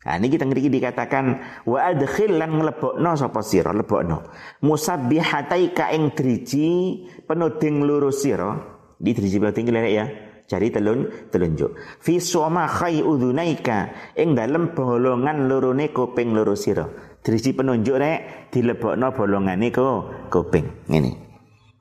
Nah, 0.09 0.17
ini 0.17 0.33
kita 0.33 0.49
ngerti 0.49 0.73
dikatakan 0.73 1.25
wa 1.69 1.85
adkhil 1.85 2.41
lan 2.41 2.57
nglebokno 2.57 3.13
sapa 3.13 3.45
sira 3.45 3.77
lebokno. 3.77 4.25
Musabbihataika 4.65 5.93
ing 5.93 6.17
driji 6.17 7.05
penuding 7.29 7.85
lurus 7.85 8.25
sira. 8.25 8.57
Di 8.97 9.13
driji 9.13 9.37
penuding 9.37 9.69
ya 9.69 10.28
jari 10.49 10.73
telun 10.73 11.07
telunjuk. 11.29 11.77
Fi 12.01 12.19
soma 12.19 12.67
khai 12.67 13.05
udhunaika 13.05 13.93
ing 14.17 14.35
dalem 14.35 14.73
bolongan 14.73 15.47
lorone 15.47 15.93
kuping 15.93 16.33
loro 16.35 16.57
sira. 16.57 16.89
Driji 17.23 17.53
penunjuk 17.53 18.01
rek. 18.01 18.51
Dilebokno 18.51 19.13
bolongane 19.13 19.69
ko 19.69 20.09
kuping. 20.33 20.89
Ngene. 20.89 21.13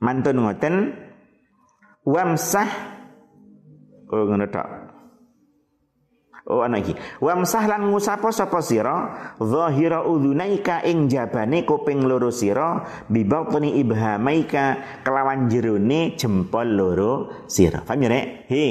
Mantun 0.04 0.44
ngoten. 0.44 0.74
Wamsah. 2.04 2.70
Oh 4.08 4.24
ngono 4.24 4.48
tok 4.48 4.77
Oh 6.48 6.64
ana 6.64 6.80
iki. 6.80 6.96
Wamsah 7.20 7.68
lan 7.68 7.92
ngusapo 7.92 8.32
sapa 8.32 8.64
sira 8.64 9.12
zahira 9.36 10.00
udhunaika 10.08 10.80
ing 10.88 11.04
jabane 11.04 11.68
kuping 11.68 12.08
loro 12.08 12.32
sira 12.32 12.88
bi 13.04 13.20
batni 13.28 13.76
ibhamaika 13.84 14.80
kelawan 15.04 15.52
jerone 15.52 16.16
jempol 16.16 16.64
loro 16.64 17.12
sira. 17.52 17.84
Paham 17.84 18.00
ya 18.00 18.08
Rek? 18.08 18.26
He, 18.48 18.64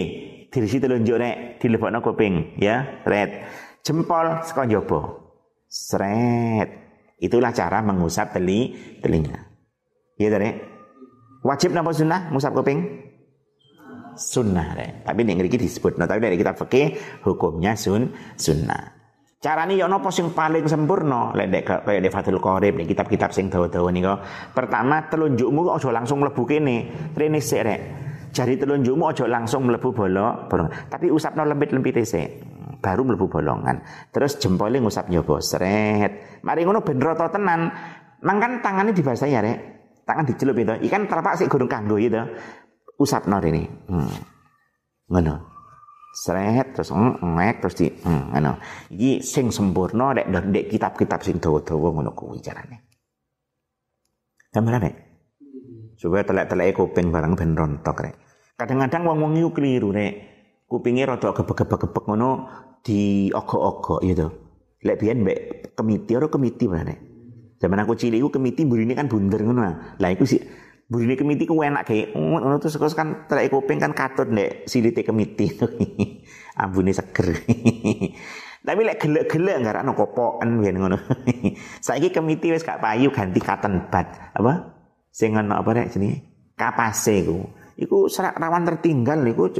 dirisi 0.49 0.81
telunjuk 0.81 1.21
Rek, 1.21 1.61
dilebokno 1.61 2.01
kuping 2.01 2.57
ya, 2.57 3.05
red. 3.05 3.45
Jempol 3.85 4.41
saka 4.41 4.65
njaba. 4.65 5.29
Sret. 5.69 6.69
Itulah 7.21 7.53
cara 7.53 7.85
mengusap 7.85 8.33
teli 8.33 8.73
telinga. 9.05 9.37
Iya, 10.17 10.33
Rek? 10.33 10.55
Wajib 11.45 11.77
napa 11.77 11.93
sunnah 11.93 12.33
ngusap 12.33 12.57
kuping? 12.57 13.06
Sunnah 14.17 14.73
deh. 14.73 14.89
Tapi 15.05 15.19
nek 15.23 15.35
ngriki 15.39 15.57
disebut 15.61 15.95
nah, 16.01 16.09
tapi 16.09 16.19
dari 16.25 16.35
kita 16.35 16.57
fikih 16.57 17.21
hukumnya 17.23 17.77
sun 17.77 18.11
sunnah. 18.35 18.97
Carane 19.37 19.77
yo 19.77 19.85
napa 19.85 20.09
sing 20.09 20.33
paling 20.33 20.65
sempurna 20.65 21.29
lek 21.37 21.61
kaya 21.61 22.01
di 22.01 22.09
Fathul 22.09 22.41
Qorib 22.41 22.73
nek 22.73 22.89
kitab-kitab 22.89 23.29
sing 23.29 23.53
dawa-dawa 23.53 23.93
nika. 23.93 24.17
Pertama 24.49 25.05
telunjukmu 25.05 25.69
aja 25.69 25.93
langsung 25.93 26.25
mlebu 26.25 26.41
kene. 26.49 26.77
Rene 27.13 27.37
sik 27.37 27.61
rek. 27.61 27.81
Jari 28.33 28.57
telunjukmu 28.57 29.05
aja 29.05 29.29
langsung 29.29 29.69
mlebu 29.69 29.93
bolong, 29.93 30.49
bolong. 30.49 30.69
Tapi 30.89 31.13
usapno 31.13 31.45
lempit-lempit 31.45 32.01
sik. 32.01 32.29
Baru 32.81 33.05
mlebu 33.05 33.29
bolongan. 33.29 33.77
Terus 34.09 34.41
jempolnya 34.41 34.81
ngusap 34.81 35.05
nyoba 35.05 35.37
seret. 35.37 36.41
Mari 36.41 36.65
ngono 36.65 36.81
ben 36.81 36.97
rata 36.97 37.29
tenan. 37.29 37.69
Mangkan 38.25 38.65
tangannya 38.65 38.97
dibasahi 38.97 39.37
ya 39.37 39.45
rek. 39.45 39.57
Tangan 40.01 40.25
dicelup 40.25 40.57
itu. 40.57 40.73
Ikan 40.89 41.05
terpak 41.05 41.37
sik 41.37 41.45
gurung 41.45 41.69
kanggo 41.69 42.01
gitu 42.01 42.25
usap 42.97 43.29
nor 43.29 43.43
ini. 43.45 43.63
Hmm. 43.87 44.11
ngono. 45.07 45.55
Seret 46.17 46.73
terus 46.73 46.91
ngek 46.91 47.55
terus 47.61 47.75
di 47.77 47.87
hmm, 47.87 48.35
ngono. 48.35 48.53
Iki 48.91 49.23
sing 49.23 49.53
sempurna 49.53 50.17
dek 50.17 50.27
dek 50.27 50.65
kitab-kitab 50.67 51.23
sing 51.23 51.39
dawa-dawa 51.39 51.87
ngono 51.93 52.11
kuwi 52.11 52.43
carane. 52.43 52.77
Gambaran 54.51 54.81
nek 54.83 54.95
supaya 55.97 56.21
telek-telek 56.25 56.77
kuping 56.77 57.09
barang 57.09 57.33
ben 57.37 57.55
rontok 57.55 57.97
rek. 58.03 58.15
Kadang-kadang 58.57 59.05
wong-wong 59.05 59.39
iku 59.39 59.49
keliru 59.53 59.93
rek. 59.93 60.13
Kupinge 60.67 61.07
rada 61.07 61.31
gebek-gebek 61.31 62.03
ngono 62.11 62.29
di 62.83 63.27
ogo-ogo 63.31 63.99
gitu 64.03 64.47
lek 64.85 64.97
biyen 65.01 65.25
mbek 65.25 65.39
kemiti 65.73 66.13
ora 66.13 66.29
kemiti 66.29 66.65
mana 66.69 66.93
zaman 67.57 67.81
aku 67.81 67.97
cilik 67.97 68.21
iku 68.21 68.29
kemiti 68.29 68.63
burine 68.63 68.93
kan 68.93 69.09
bunder 69.09 69.41
ngono 69.41 69.61
lah 69.97 70.09
iku 70.13 70.23
sih 70.23 70.39
Burine 70.87 71.19
kemiti 71.19 71.43
ku 71.43 71.59
enak 71.59 71.83
kayak 71.83 72.15
ngono 72.15 72.63
terus 72.63 72.79
terus 72.79 72.95
kan 72.95 73.27
telek 73.27 73.51
kuping 73.51 73.75
kan 73.75 73.91
katut 73.91 74.31
nek 74.31 74.63
silite 74.71 75.03
kemiti. 75.03 75.51
Ambune 76.63 76.95
seger. 76.95 77.35
Tapi 78.67 78.81
lek 78.87 78.99
gelek-gelek 78.99 79.55
enggak 79.59 79.83
ana 79.83 79.91
kopoken 79.91 80.63
yen 80.63 80.79
ngono. 80.79 80.95
Saiki 81.85 82.15
kemiti 82.15 82.55
wis 82.55 82.63
gak 82.63 82.79
payu 82.79 83.11
ganti 83.11 83.43
cotton 83.43 83.91
bud. 83.91 84.07
Apa? 84.31 84.53
Sing 85.11 85.35
ana 85.35 85.59
apa 85.59 85.75
rek 85.75 85.91
jenenge? 85.91 86.23
Kapase 86.55 87.19
ku. 87.27 87.43
Iku 87.75 88.07
serak 88.07 88.39
rawan 88.39 88.63
tertinggal 88.63 89.19
niku 89.27 89.51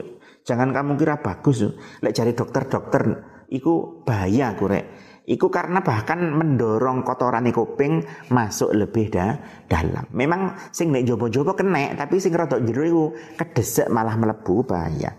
jangan 0.48 0.72
kamu 0.72 0.96
kira 0.96 1.20
bagus. 1.20 1.60
Lek 2.00 2.16
cari 2.16 2.32
dokter-dokter 2.32 3.04
iku 3.52 4.00
bahaya 4.08 4.56
ku 4.56 4.72
rek. 4.72 5.07
Iku 5.28 5.52
karena 5.52 5.84
bahkan 5.84 6.24
mendorong 6.24 7.04
kotoran 7.04 7.52
kuping 7.52 8.00
masuk 8.32 8.72
lebih 8.72 9.12
dah 9.12 9.36
dalam. 9.68 10.08
Memang 10.16 10.56
sing 10.72 10.88
nek 10.88 11.04
jopo-jopo 11.04 11.52
kena, 11.52 11.92
tapi 12.00 12.16
sing 12.24 12.32
rada 12.32 12.56
jero 12.64 12.84
iku 12.88 13.06
kedesek 13.36 13.92
malah 13.92 14.16
melebu 14.16 14.64
bahaya. 14.64 15.12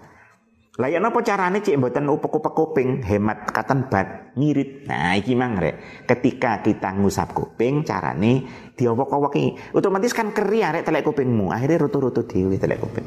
Lah 0.80 0.88
ya 0.88 0.96
napa 0.96 1.20
carane 1.20 1.60
cek 1.60 1.76
mboten 1.76 2.08
upek-upek 2.08 2.54
kuping, 2.56 3.04
hemat 3.04 3.52
katan 3.52 3.92
bat, 3.92 4.32
ngirit. 4.32 4.88
Nah, 4.88 5.12
iki 5.12 5.36
mang 5.36 5.60
rek. 5.60 6.08
Ketika 6.08 6.64
kita 6.64 6.88
ngusap 6.96 7.36
kuping, 7.36 7.84
carane 7.84 8.48
diowok-owoki. 8.80 9.76
Otomatis 9.76 10.16
kan 10.16 10.32
keri 10.32 10.64
arek 10.64 10.88
telek 10.88 11.04
kupingmu. 11.04 11.52
Akhirnya 11.52 11.84
rutu-rutu 11.84 12.24
dhewe 12.24 12.56
telek 12.56 12.80
kuping. 12.80 13.04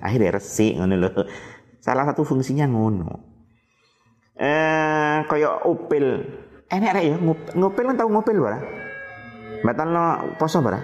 Akhirnya 0.00 0.40
resik 0.40 0.80
ngono 0.80 0.96
lho. 0.96 1.10
Salah 1.76 2.08
satu 2.08 2.24
fungsinya 2.24 2.64
ngono 2.64 3.37
eh 4.38 5.18
kaya 5.26 5.60
upil. 5.66 6.22
Enek 6.68 6.90
rek 6.94 7.04
ya 7.04 7.16
ngupil 7.58 7.84
kan 7.90 7.96
tau 7.98 8.08
ngupil 8.08 8.36
bara. 8.38 8.58
Batal 9.66 9.88
no 9.90 10.04
poso 10.38 10.62
bara. 10.62 10.78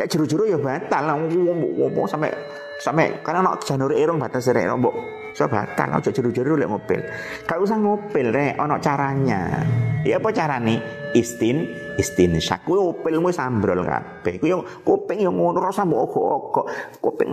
Nek 0.00 0.08
juru-juru 0.08 0.48
ya 0.48 0.58
batal 0.58 1.20
ngomong 1.20 2.06
sampai 2.08 2.32
sampai 2.80 3.20
karena 3.20 3.44
nak 3.44 3.60
janur 3.60 3.92
irung 3.92 4.16
batas 4.16 4.48
rek 4.48 4.64
mbok 4.64 4.96
so 5.36 5.44
batal 5.44 6.00
aja 6.00 6.10
juru-juru 6.10 6.56
lek 6.56 6.70
ngupil. 6.70 7.00
Gak 7.44 7.58
usah 7.60 7.76
ngupil 7.76 8.32
rek 8.32 8.56
ana 8.56 8.80
caranya. 8.80 9.60
Ya 10.00 10.16
apa 10.16 10.32
carane? 10.32 10.99
Istin 11.10 11.66
istin 11.98 12.38
kuwi 12.64 12.78
upilmu 12.78 13.28
sambrol 13.34 13.82
kabeh. 13.82 14.38
Kuwi 14.38 14.50
yo 14.50 14.62
kuping 14.86 15.20
yo 15.20 15.30
ngono 15.34 15.60
rasa 15.60 15.84
mbok 15.84 16.10
ogok-ogok. 16.10 16.66
Kuping 17.02 17.30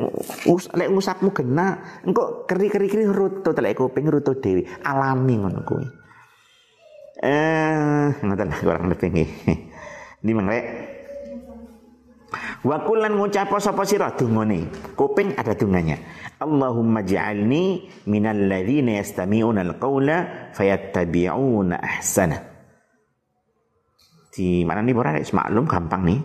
us 0.50 0.68
lek 0.74 0.90
ngusapmu 0.92 1.30
gena 1.32 1.78
engko 2.04 2.44
keri-keri 2.50 3.08
rutu 3.08 3.54
lek 3.54 3.78
kuping 3.78 4.10
rutu 4.10 4.36
dhewe. 4.38 4.66
Alami 4.84 5.34
ngono 5.40 5.60
kuwi. 5.63 5.88
Eh, 7.18 8.08
ngoten 8.22 8.50
kurang 8.62 8.94
lebih 8.94 9.10
nggih. 9.10 9.30
Ini 10.22 10.32
mengrek 10.34 10.66
Wa 12.68 12.84
kullan 12.84 13.16
ngucap 13.16 13.54
sapa 13.63 13.88
sira 13.88 14.12
dungane. 14.12 14.68
Kuping 14.98 15.38
ada 15.40 15.56
dunganya. 15.56 15.96
Allahumma 16.42 17.06
ja'alni 17.06 17.88
minal 18.10 18.50
ladzina 18.50 19.00
yastami'una 19.00 19.63
al-qaula 19.63 20.52
fayattabi'una 20.52 21.80
ahsana. 21.80 22.38
Di 24.38 24.62
mana 24.62 24.86
nih 24.86 24.93
borang 24.93 25.17
maklum 25.17 25.65
gampang 25.65 26.06
nih. 26.06 26.21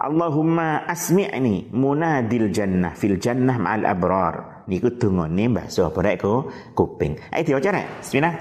Allahumma 0.00 0.88
asmi'ni 0.88 1.76
munadil 1.76 2.48
jannah 2.48 2.96
fil 2.96 3.20
jannah 3.20 3.60
ma'al 3.60 3.84
abrar. 3.84 4.64
Niku 4.64 4.96
dungane 4.96 5.52
Mbah 5.52 5.68
Sopo 5.68 6.00
rek 6.00 6.24
kuping. 6.72 7.20
Ayo 7.36 7.44
diwaca 7.44 7.68
rek. 7.76 8.00
Bismillah. 8.00 8.34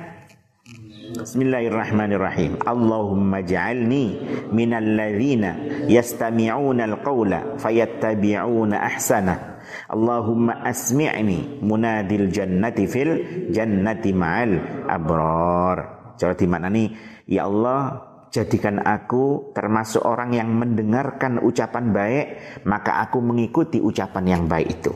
Bismillahirrahmanirrahim. 1.19 2.63
Allahumma 2.63 3.43
ja'alni 3.43 4.23
minal 4.55 4.87
ladzina 4.87 5.83
yastami'una 5.91 6.87
al-qawla 6.95 7.59
fayattabi'una 7.59 8.79
ahsana. 8.79 9.59
Allahumma 9.91 10.63
asmi'ni 10.63 11.59
munadil 11.59 12.31
jannati 12.31 12.87
fil 12.87 13.11
jannati 13.51 14.15
ma'al 14.15 14.87
abrar. 14.87 15.77
Cara 16.15 16.39
di 16.39 16.47
mana 16.47 16.71
nih? 16.71 16.87
Ya 17.27 17.51
Allah, 17.51 18.08
jadikan 18.29 18.81
aku 18.85 19.51
termasuk 19.57 20.05
orang 20.05 20.33
yang 20.37 20.49
mendengarkan 20.53 21.41
ucapan 21.41 21.89
baik, 21.89 22.25
maka 22.65 23.01
aku 23.05 23.21
mengikuti 23.21 23.81
ucapan 23.81 24.25
yang 24.25 24.43
baik 24.45 24.81
itu. 24.81 24.93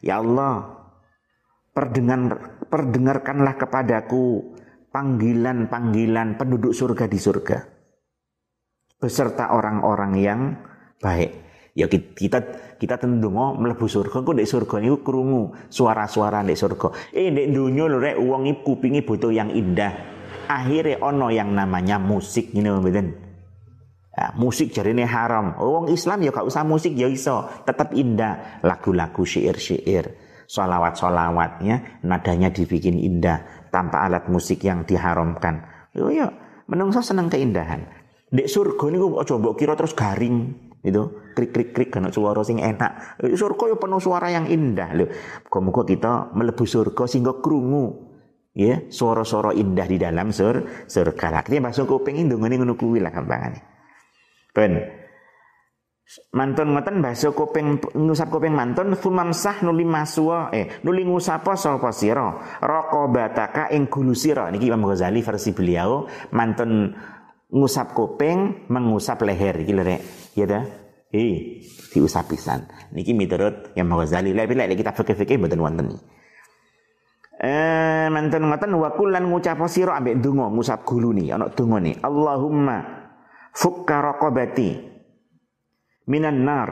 Ya 0.00 0.20
Allah, 0.20 0.84
perdengar, 1.72 2.60
perdengarkanlah 2.68 3.56
kepadaku 3.56 4.56
panggilan-panggilan 4.92 6.40
penduduk 6.40 6.72
surga 6.72 7.04
di 7.08 7.18
surga. 7.20 7.58
Beserta 9.00 9.52
orang-orang 9.52 10.12
yang 10.16 10.40
baik. 11.00 11.44
Ya 11.74 11.90
kita 11.90 12.38
kita 12.78 13.02
tentu 13.02 13.34
mau 13.34 13.58
melebu 13.58 13.90
surga 13.90 14.22
kok 14.22 14.38
di 14.38 14.46
surga 14.46 14.78
niku 14.78 15.02
krungu 15.02 15.50
suara-suara 15.66 16.46
di 16.46 16.54
surga. 16.54 17.10
Eh 17.10 17.34
di 17.34 17.50
dunia 17.50 17.90
lho 17.90 17.98
rek 17.98 18.16
wong 18.22 18.62
kupingi 18.62 19.02
butuh 19.02 19.34
yang 19.34 19.50
indah 19.50 20.13
akhirnya 20.46 21.00
ono 21.02 21.28
yang 21.32 21.52
namanya 21.52 21.96
musik 21.98 22.54
ini 22.54 22.68
mboten. 22.70 23.08
Ya, 24.14 24.30
musik 24.38 24.70
jadi 24.70 24.94
ini 24.94 25.02
haram. 25.02 25.58
Oh, 25.58 25.82
wong 25.82 25.86
Islam 25.90 26.22
ya 26.22 26.30
gak 26.30 26.46
usah 26.46 26.62
musik 26.62 26.94
ya 26.94 27.10
iso, 27.10 27.50
tetap 27.66 27.90
indah 27.98 28.62
lagu-lagu 28.62 29.26
syair-syair, 29.26 30.14
solawat-solawatnya 30.46 32.06
nadanya 32.06 32.54
dibikin 32.54 32.94
indah 32.94 33.66
tanpa 33.74 34.06
alat 34.06 34.30
musik 34.30 34.62
yang 34.62 34.86
diharamkan. 34.86 35.66
Yo 35.90 36.14
yo, 36.14 36.30
menungso 36.70 37.02
seneng 37.02 37.26
keindahan. 37.26 37.90
Dek 38.30 38.46
surga 38.46 38.86
niku 38.90 39.18
coba 39.26 39.48
kira 39.58 39.74
terus 39.74 39.94
garing 39.98 40.64
itu 40.84 41.00
krik 41.32 41.50
krik 41.56 41.70
krik 41.72 41.90
karena 41.90 42.12
suara 42.12 42.44
sing 42.44 42.60
enak. 42.60 43.18
Surga 43.18 43.72
yo 43.72 43.76
penuh 43.80 43.98
suara 43.98 44.28
yang 44.28 44.46
indah 44.46 44.92
lho. 44.92 45.06
Muga 45.48 45.82
kita 45.88 46.30
melebu 46.36 46.64
surga 46.68 47.08
sehingga 47.08 47.40
krungu 47.40 48.03
ya 48.54 48.86
suara-suara 48.86 49.50
indah 49.50 49.86
di 49.90 49.98
dalam 49.98 50.30
sur 50.30 50.86
surga 50.86 51.42
kita 51.42 51.58
masuk 51.58 51.90
kuping 51.90 52.22
indungane 52.22 52.54
ngono 52.54 52.78
kuwi 52.78 53.02
lah 53.02 53.10
gampangane. 53.10 53.60
Ben. 54.54 55.02
Mantun 56.36 56.76
ngoten 56.76 57.00
basa 57.00 57.34
kuping 57.34 57.80
ngusap 57.96 58.30
kuping 58.30 58.54
mantun. 58.54 58.94
Fumamsah 58.94 59.66
nuli 59.66 59.82
maswa 59.82 60.54
eh 60.54 60.78
nuli 60.86 61.02
ngusapa 61.02 61.58
sapa 61.58 61.90
sira? 61.90 62.60
Raqabataka 62.62 63.74
ing 63.74 63.90
gulu 63.90 64.14
sira. 64.14 64.46
Niki 64.54 64.70
Imam 64.70 64.86
Ghazali 64.86 65.24
versi 65.24 65.50
beliau 65.50 66.06
mantun 66.30 66.94
ngusap 67.50 67.96
kuping 67.96 68.70
mengusap 68.70 69.26
leher. 69.26 69.64
Iki 69.64 69.72
lho 69.74 69.82
rek. 69.82 70.00
Ya 70.38 70.44
dah 70.46 70.64
eh 71.10 71.64
diusap 71.90 72.30
pisan. 72.30 72.68
Niki 72.94 73.16
miturut 73.16 73.74
Imam 73.74 73.98
Ghazali. 73.98 74.30
Lek 74.30 74.54
lek 74.54 74.76
kita 74.76 74.94
fikih-fikih 74.94 75.40
mboten 75.40 75.58
wonten 75.58 75.86
Eh 77.34 78.06
manten 78.14 78.46
ngoten 78.46 78.78
wa 78.78 78.94
kullan 78.94 79.26
ngucap 79.26 79.58
sira 79.66 79.98
ambek 79.98 80.22
donga 80.22 80.46
ngusap 80.54 80.86
guluni 80.86 81.34
ana 81.34 81.50
dongane 81.50 81.98
Allahumma 81.98 82.78
fukka 83.50 83.98
raqabati 83.98 84.70
minan 86.06 86.46
nar 86.46 86.70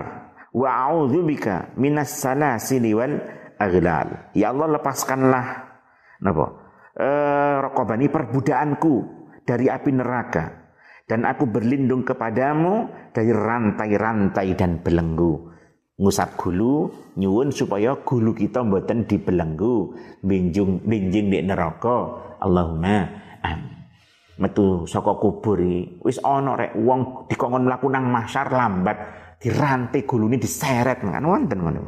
wa 0.54 0.68
a'udzubika 0.86 1.74
minas 1.76 2.14
salasili 2.14 2.94
wal 2.94 3.18
aghlal. 3.58 4.32
Ya 4.38 4.54
Allah 4.54 4.78
lepaskanlah. 4.78 5.46
Napa? 6.22 6.46
Eh 6.94 7.56
raqabani 7.58 8.06
perbudaanku 8.06 8.94
dari 9.42 9.66
api 9.66 9.90
neraka 9.90 10.44
dan 11.10 11.26
aku 11.28 11.44
berlindung 11.50 12.06
kepadamu 12.06 12.88
dari 13.12 13.34
rantai-rantai 13.34 14.48
dan 14.56 14.80
belenggu 14.80 15.51
ngusap 16.00 16.40
gulu 16.40 16.88
nyuwun 17.20 17.52
supaya 17.52 17.92
gulu 18.00 18.32
kita 18.32 18.64
mboten 18.64 19.04
dibelenggu. 19.04 19.92
Binjung 20.24 20.84
binjing 20.86 21.28
di 21.28 21.38
neraka. 21.44 21.96
Allahumma 22.40 22.96
amin. 23.44 23.70
Metu 24.40 24.88
saka 24.88 25.20
kubur 25.20 25.60
wis 26.02 26.18
ana 26.24 26.56
rek 26.56 26.72
wong 26.74 27.28
dikongkon 27.28 27.68
mlaku 27.68 27.86
nang 27.92 28.08
mahsyar 28.08 28.48
lambat 28.48 28.96
dirantai 29.38 30.08
gulune 30.08 30.40
diseret 30.40 31.04
kan 31.04 31.22
wonten 31.22 31.58
ngono. 31.60 31.82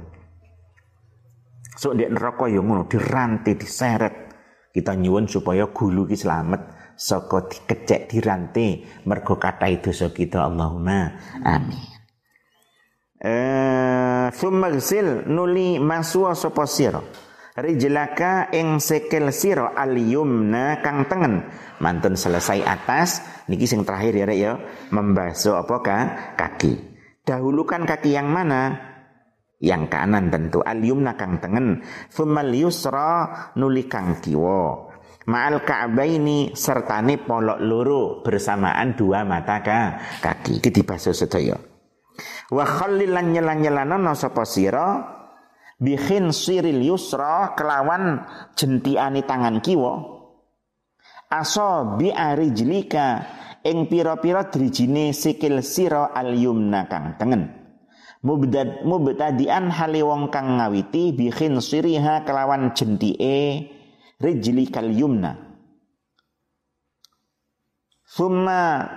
So 1.75 1.97
di 1.97 2.07
neraka 2.07 2.47
ya 2.47 2.61
ngono 2.61 2.87
dirantai 2.87 3.57
diseret. 3.57 4.15
Kita 4.75 4.95
nyuwun 4.99 5.31
supaya 5.31 5.71
gulu 5.71 6.07
ki 6.11 6.19
selamat 6.19 6.61
saka 6.99 7.47
dikecek 7.47 8.11
dirantai 8.11 9.03
mergo 9.07 9.39
kathah 9.39 9.71
dosa 9.79 10.11
kita. 10.11 10.47
Allahumma 10.47 11.15
amin 11.47 11.94
eh 13.25 14.29
summa 14.37 14.69
nuli 15.25 15.81
maswa 15.81 16.37
sapa 16.37 16.69
sira? 16.69 17.01
Rijlaka 17.55 18.51
ing 18.51 18.83
sekel 18.83 19.31
sira 19.31 19.73
al 19.79 19.95
yumna 19.95 20.83
kang 20.83 21.07
tengen. 21.07 21.47
Mantun 21.79 22.19
selesai 22.19 22.67
atas 22.67 23.23
niki 23.47 23.65
sing 23.65 23.87
terakhir 23.87 24.13
ya 24.13 24.27
rek 24.27 24.39
ya. 24.39 24.53
Membasuh 24.91 25.63
apa 25.63 25.77
ka 25.81 25.99
kaki. 26.35 26.73
Dahulukan 27.23 27.87
kaki 27.87 28.11
yang 28.11 28.29
mana? 28.29 28.75
Yang 29.63 29.87
kanan 29.87 30.35
tentu. 30.35 30.67
Al 30.67 30.83
yumna 30.83 31.15
kang 31.15 31.39
tengen. 31.39 31.87
Thummal 32.11 32.51
yusra 32.53 33.31
nuli 33.55 33.87
kang 33.87 34.19
kiwa. 34.19 34.93
Ma'al 35.25 35.65
ka'baini 35.65 36.53
sertane 36.53 37.17
polok 37.17 37.57
loro 37.63 38.21
bersamaan 38.21 38.93
dua 38.99 39.25
mata 39.25 39.63
ka 39.63 39.81
kaki. 40.21 40.59
Iki 40.59 40.69
dibasuh 40.69 41.17
sedaya 41.17 41.74
wa 42.51 42.65
khallilan 42.67 43.33
nyelan-nyelanono 43.33 44.13
sapa 44.13 44.45
sira? 44.45 45.15
Bihin 45.75 46.31
siril 46.31 46.81
yusra 46.87 47.53
kelawan 47.59 48.25
jentiani 48.55 49.27
tangan 49.27 49.59
kiwa. 49.59 49.95
Aso 51.35 51.99
bi 51.99 52.15
arijlika 52.15 53.27
ing 53.67 53.91
pira-pira 53.91 54.47
drijine 54.49 55.11
sikil 55.11 55.65
sira 55.67 56.15
al 56.15 56.31
yumna 56.37 56.87
kang 56.87 57.19
tengen. 57.19 57.51
Mubdad 58.25 58.87
mubtadian 58.89 59.69
hale 59.69 60.01
wong 60.01 60.33
kang 60.33 60.57
ngawiti 60.57 61.13
bihin 61.13 61.61
siriha 61.61 62.25
kelawan 62.25 62.73
jentike 62.73 63.69
rijlikal 64.23 64.89
yumna. 64.89 65.37
Summa 68.07 68.89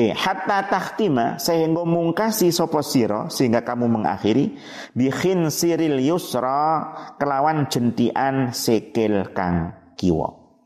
Eh, 0.00 0.16
hatta 0.16 0.64
tahtima 0.64 1.36
sehingga 1.36 1.84
mungkasi 1.84 2.48
sopo 2.48 2.80
siro 2.80 3.28
sehingga 3.28 3.60
kamu 3.60 4.00
mengakhiri 4.00 4.56
bikin 4.96 5.52
siril 5.52 6.00
yusra 6.00 6.88
kelawan 7.20 7.68
jentian 7.68 8.48
sekil 8.48 9.28
kang 9.36 9.76
kiwo. 10.00 10.56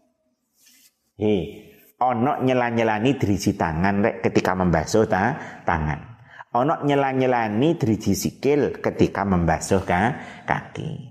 Hei, 1.19 1.67
ono 1.99 2.47
nyela-nyelani 2.47 3.19
driji 3.19 3.59
tangan 3.59 4.07
rek 4.07 4.23
ketika 4.23 4.55
membasuh 4.55 5.11
ta, 5.11 5.35
tangan. 5.67 6.15
Ono 6.55 6.87
nyela-nyelani 6.87 7.75
driji 7.75 8.15
sikil 8.15 8.79
ketika 8.79 9.27
membasuh 9.27 9.83
ka, 9.83 10.15
kaki. 10.47 11.11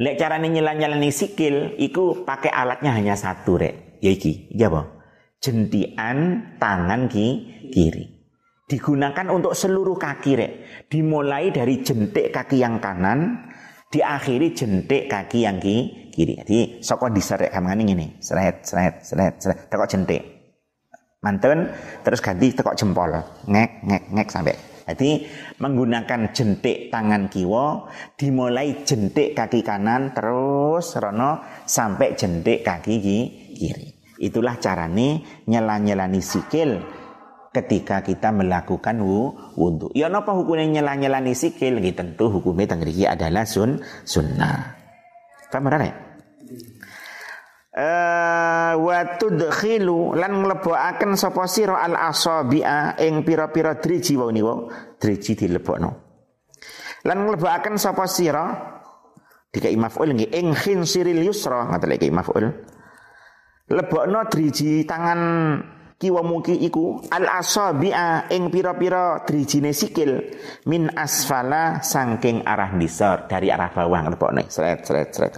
Lek 0.00 0.16
carane 0.16 0.48
nyela-nyelani 0.48 1.12
sikil 1.12 1.76
iku 1.76 2.24
pakai 2.24 2.48
alatnya 2.48 2.96
hanya 2.96 3.12
satu 3.12 3.60
rek. 3.60 4.00
Ya 4.00 4.08
iki, 4.08 4.48
iya? 4.56 4.95
Jentian 5.40 6.16
tangan 6.60 7.08
ki, 7.08 7.26
kiri. 7.70 8.04
Digunakan 8.66 9.26
untuk 9.30 9.54
seluruh 9.54 9.94
kaki 9.94 10.32
rek. 10.34 10.52
Dimulai 10.90 11.54
dari 11.54 11.86
jentik 11.86 12.34
kaki 12.34 12.58
yang 12.58 12.82
kanan, 12.82 13.46
diakhiri 13.88 14.50
jentik 14.52 15.06
kaki 15.06 15.46
yang 15.46 15.62
ki, 15.62 16.10
kiri. 16.10 16.34
Jadi 16.42 16.58
soko 16.82 17.06
diserek 17.12 17.54
kamane 17.54 17.86
ngene, 17.86 18.18
seret 18.18 18.66
seret 18.66 19.06
seret 19.06 19.34
seret 19.38 19.58
tekok 19.70 19.86
jentik. 19.86 20.22
Mantun 21.22 21.70
terus 22.02 22.18
ganti 22.18 22.50
tekok 22.54 22.74
jempol, 22.74 23.14
ngek 23.46 23.70
ngek 23.86 24.02
ngek 24.14 24.28
sampai 24.30 24.56
jadi 24.86 25.26
menggunakan 25.58 26.30
jentik 26.30 26.94
tangan 26.94 27.26
kiwa 27.26 27.90
dimulai 28.14 28.86
jentik 28.86 29.34
kaki 29.34 29.66
kanan 29.66 30.14
terus 30.14 30.94
rono 31.02 31.42
sampai 31.66 32.14
jentik 32.14 32.62
kaki 32.62 33.02
kiri. 33.58 33.95
Itulah 34.16 34.56
carane 34.56 35.24
nyela-nyelani 35.44 36.20
sikil 36.24 36.80
ketika 37.52 38.04
kita 38.04 38.32
melakukan 38.32 39.00
wudhu. 39.56 39.92
Ya 39.96 40.12
napa 40.12 40.36
hukumnya 40.36 40.80
nyela-nyelani 40.80 41.32
sikil? 41.32 41.80
Gitu, 41.80 41.96
tentu 41.96 42.28
hukumnya 42.28 42.76
tengriki 42.76 43.08
adalah 43.08 43.48
sun 43.48 43.80
sunnah. 44.04 44.76
Paham 45.52 45.68
ya? 45.80 45.94
Uh, 47.76 48.72
wa 48.88 49.20
tudkhilu 49.20 50.16
lan 50.16 50.32
mlebokaken 50.40 51.12
sapa 51.12 51.44
sira 51.44 51.84
al 51.84 51.92
asabi'a 51.92 52.96
ing 53.04 53.20
pira-pira 53.20 53.76
driji 53.76 54.16
wau 54.16 54.32
niku 54.32 54.72
driji 54.96 55.36
dilebokno 55.36 55.90
lan 57.04 57.18
mlebokaken 57.28 57.76
sapa 57.76 58.08
sira 58.08 58.48
dikai 59.52 59.76
maf'ul 59.76 60.16
nggih 60.16 60.32
ing 60.32 60.56
khinsiril 60.56 61.20
yusra 61.20 61.68
ngoten 61.68 62.00
iki 62.00 62.08
maf'ul 62.08 62.48
lebokno 63.66 64.30
driji 64.30 64.86
tangan 64.86 65.20
kiwa 65.98 66.22
muki 66.22 66.54
iku 66.54 67.02
al 67.10 67.26
asabi'a 67.26 68.30
ing 68.30 68.52
pira-pira 68.52 69.26
drijine 69.26 69.72
sikil 69.72 70.22
min 70.70 70.92
asfala 70.92 71.82
sangking 71.82 72.44
arah 72.46 72.76
nisar 72.76 73.26
dari 73.26 73.50
arah 73.50 73.72
bawah 73.72 74.06
lebokne 74.06 74.46
sret 74.46 74.86
sret 74.86 75.10
sret 75.10 75.34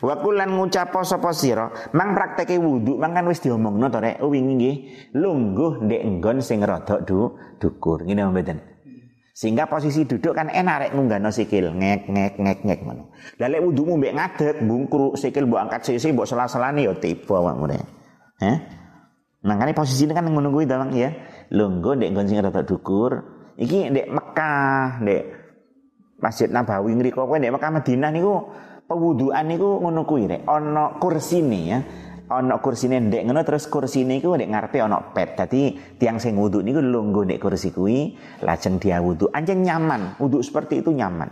Wakulan 0.00 0.54
ngucapo 0.54 1.02
sapa 1.02 1.34
sira, 1.34 1.68
mang 1.92 2.14
prakteke 2.16 2.56
wudu, 2.56 2.96
mang 2.96 3.12
kan 3.12 3.26
wis 3.26 3.42
diomongno 3.42 3.90
to 3.90 3.98
rek, 4.00 4.22
wingi 4.22 4.54
nggih 4.54 4.76
lungguh 5.18 5.82
ndek 5.84 6.02
nggon 6.08 6.38
sing 6.40 6.62
rada 6.64 7.02
du, 7.02 7.36
dukur. 7.58 8.06
Ngene 8.06 8.32
mboten. 8.32 8.58
Sehingga 9.38 9.70
posisi 9.70 10.02
duduk 10.02 10.34
kan 10.34 10.50
enak 10.50 10.76
rek 10.82 10.90
ngunggahno 10.98 11.30
sikil, 11.30 11.70
ngek 11.70 12.10
ngek 12.10 12.34
ngek 12.42 12.58
ngek 12.66 12.80
ngono. 12.82 13.14
Lah 13.38 13.46
lek 13.46 13.62
wudumu 13.62 13.94
mbek 13.94 14.18
ngadeg, 14.18 14.66
bungkruk 14.66 15.14
sikil 15.14 15.46
mbok 15.46 15.62
angkat 15.62 15.86
sisi 15.86 16.10
mbok 16.10 16.26
sela-selane 16.26 16.82
ya 16.82 16.90
tiba 16.98 17.38
awakmu 17.38 17.70
rek. 17.70 17.86
Heh. 18.42 18.58
Makanya 19.46 19.78
posisi 19.78 20.10
ini 20.10 20.18
kan 20.18 20.26
kuwi 20.26 20.66
dalang 20.66 20.90
ya. 20.90 21.14
Lungguh 21.54 21.94
ndek 21.94 22.10
nggon 22.10 22.26
sing 22.26 22.42
rada 22.42 22.66
dukur. 22.66 23.14
Iki 23.54 23.94
ndek 23.94 24.10
Mekah, 24.10 25.06
ndek 25.06 25.22
Masjid 26.18 26.50
Nabawi 26.50 26.98
ngriko 26.98 27.30
kowe 27.30 27.38
ndek 27.38 27.54
Mekah 27.54 27.70
Madinah 27.78 28.10
niku 28.10 28.42
pewuduan 28.90 29.46
niku 29.46 29.78
ngono 29.78 30.02
kuwi 30.02 30.26
rek 30.26 30.42
ana 30.50 30.98
kursine 30.98 31.60
ya 31.62 31.78
ana 32.28 32.60
kursine 32.60 33.00
ndek 33.00 33.24
ngono 33.24 33.40
terus 33.42 33.66
kursine 33.72 34.20
iku 34.20 34.36
ndek 34.36 34.52
ngarepe 34.52 34.78
ana 34.84 35.00
pet 35.16 35.34
dadi 35.36 35.74
tiang 35.96 36.20
sing 36.20 36.36
wudu 36.36 36.60
niku 36.60 36.84
lungguh 36.84 37.24
ndek 37.24 37.40
kursi 37.40 37.72
kuwi 37.72 38.14
lajeng 38.44 38.76
dia 38.76 39.00
wudu 39.00 39.32
anjen 39.32 39.64
nyaman 39.64 40.20
wudu 40.20 40.44
seperti 40.44 40.84
itu 40.84 40.92
nyaman 40.92 41.28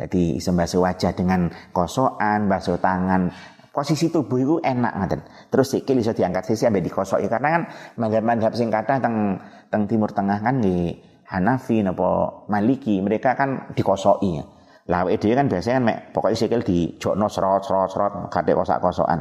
jadi 0.00 0.40
iso 0.40 0.56
basuh 0.56 0.80
wajah 0.80 1.12
dengan 1.12 1.52
kosokan 1.76 2.48
basuh 2.48 2.80
tangan 2.80 3.28
posisi 3.70 4.10
tubuh 4.10 4.38
itu 4.40 4.56
enak 4.64 4.92
ngaten. 4.96 5.20
Terus 5.52 5.76
sikil 5.76 6.00
bisa 6.02 6.16
diangkat 6.16 6.48
sisi 6.48 6.66
ambil 6.66 6.82
dikosoki 6.82 7.28
karena 7.30 7.48
kan 7.54 7.62
madhab-madhab 8.00 8.52
sing 8.56 8.72
kathah 8.72 8.98
teng 8.98 9.38
teng 9.70 9.82
timur 9.86 10.10
tengah 10.10 10.42
kan 10.42 10.58
di 10.58 10.96
Hanafi 11.30 11.86
napa 11.86 12.42
Maliki 12.50 12.98
mereka 12.98 13.38
kan 13.38 13.70
dikosoki 13.76 14.42
ya. 14.42 14.44
Lah 14.90 15.06
dhewe 15.06 15.38
kan 15.38 15.46
biasanya 15.46 15.78
kan 15.78 15.84
mek 15.86 15.98
pokoke 16.10 16.34
sikil 16.34 16.66
di 16.66 16.98
jokno 16.98 17.30
serot 17.30 17.62
serot 17.62 17.92
serot 17.92 18.12
kadek 18.26 18.58
kosak-kosokan. 18.58 19.20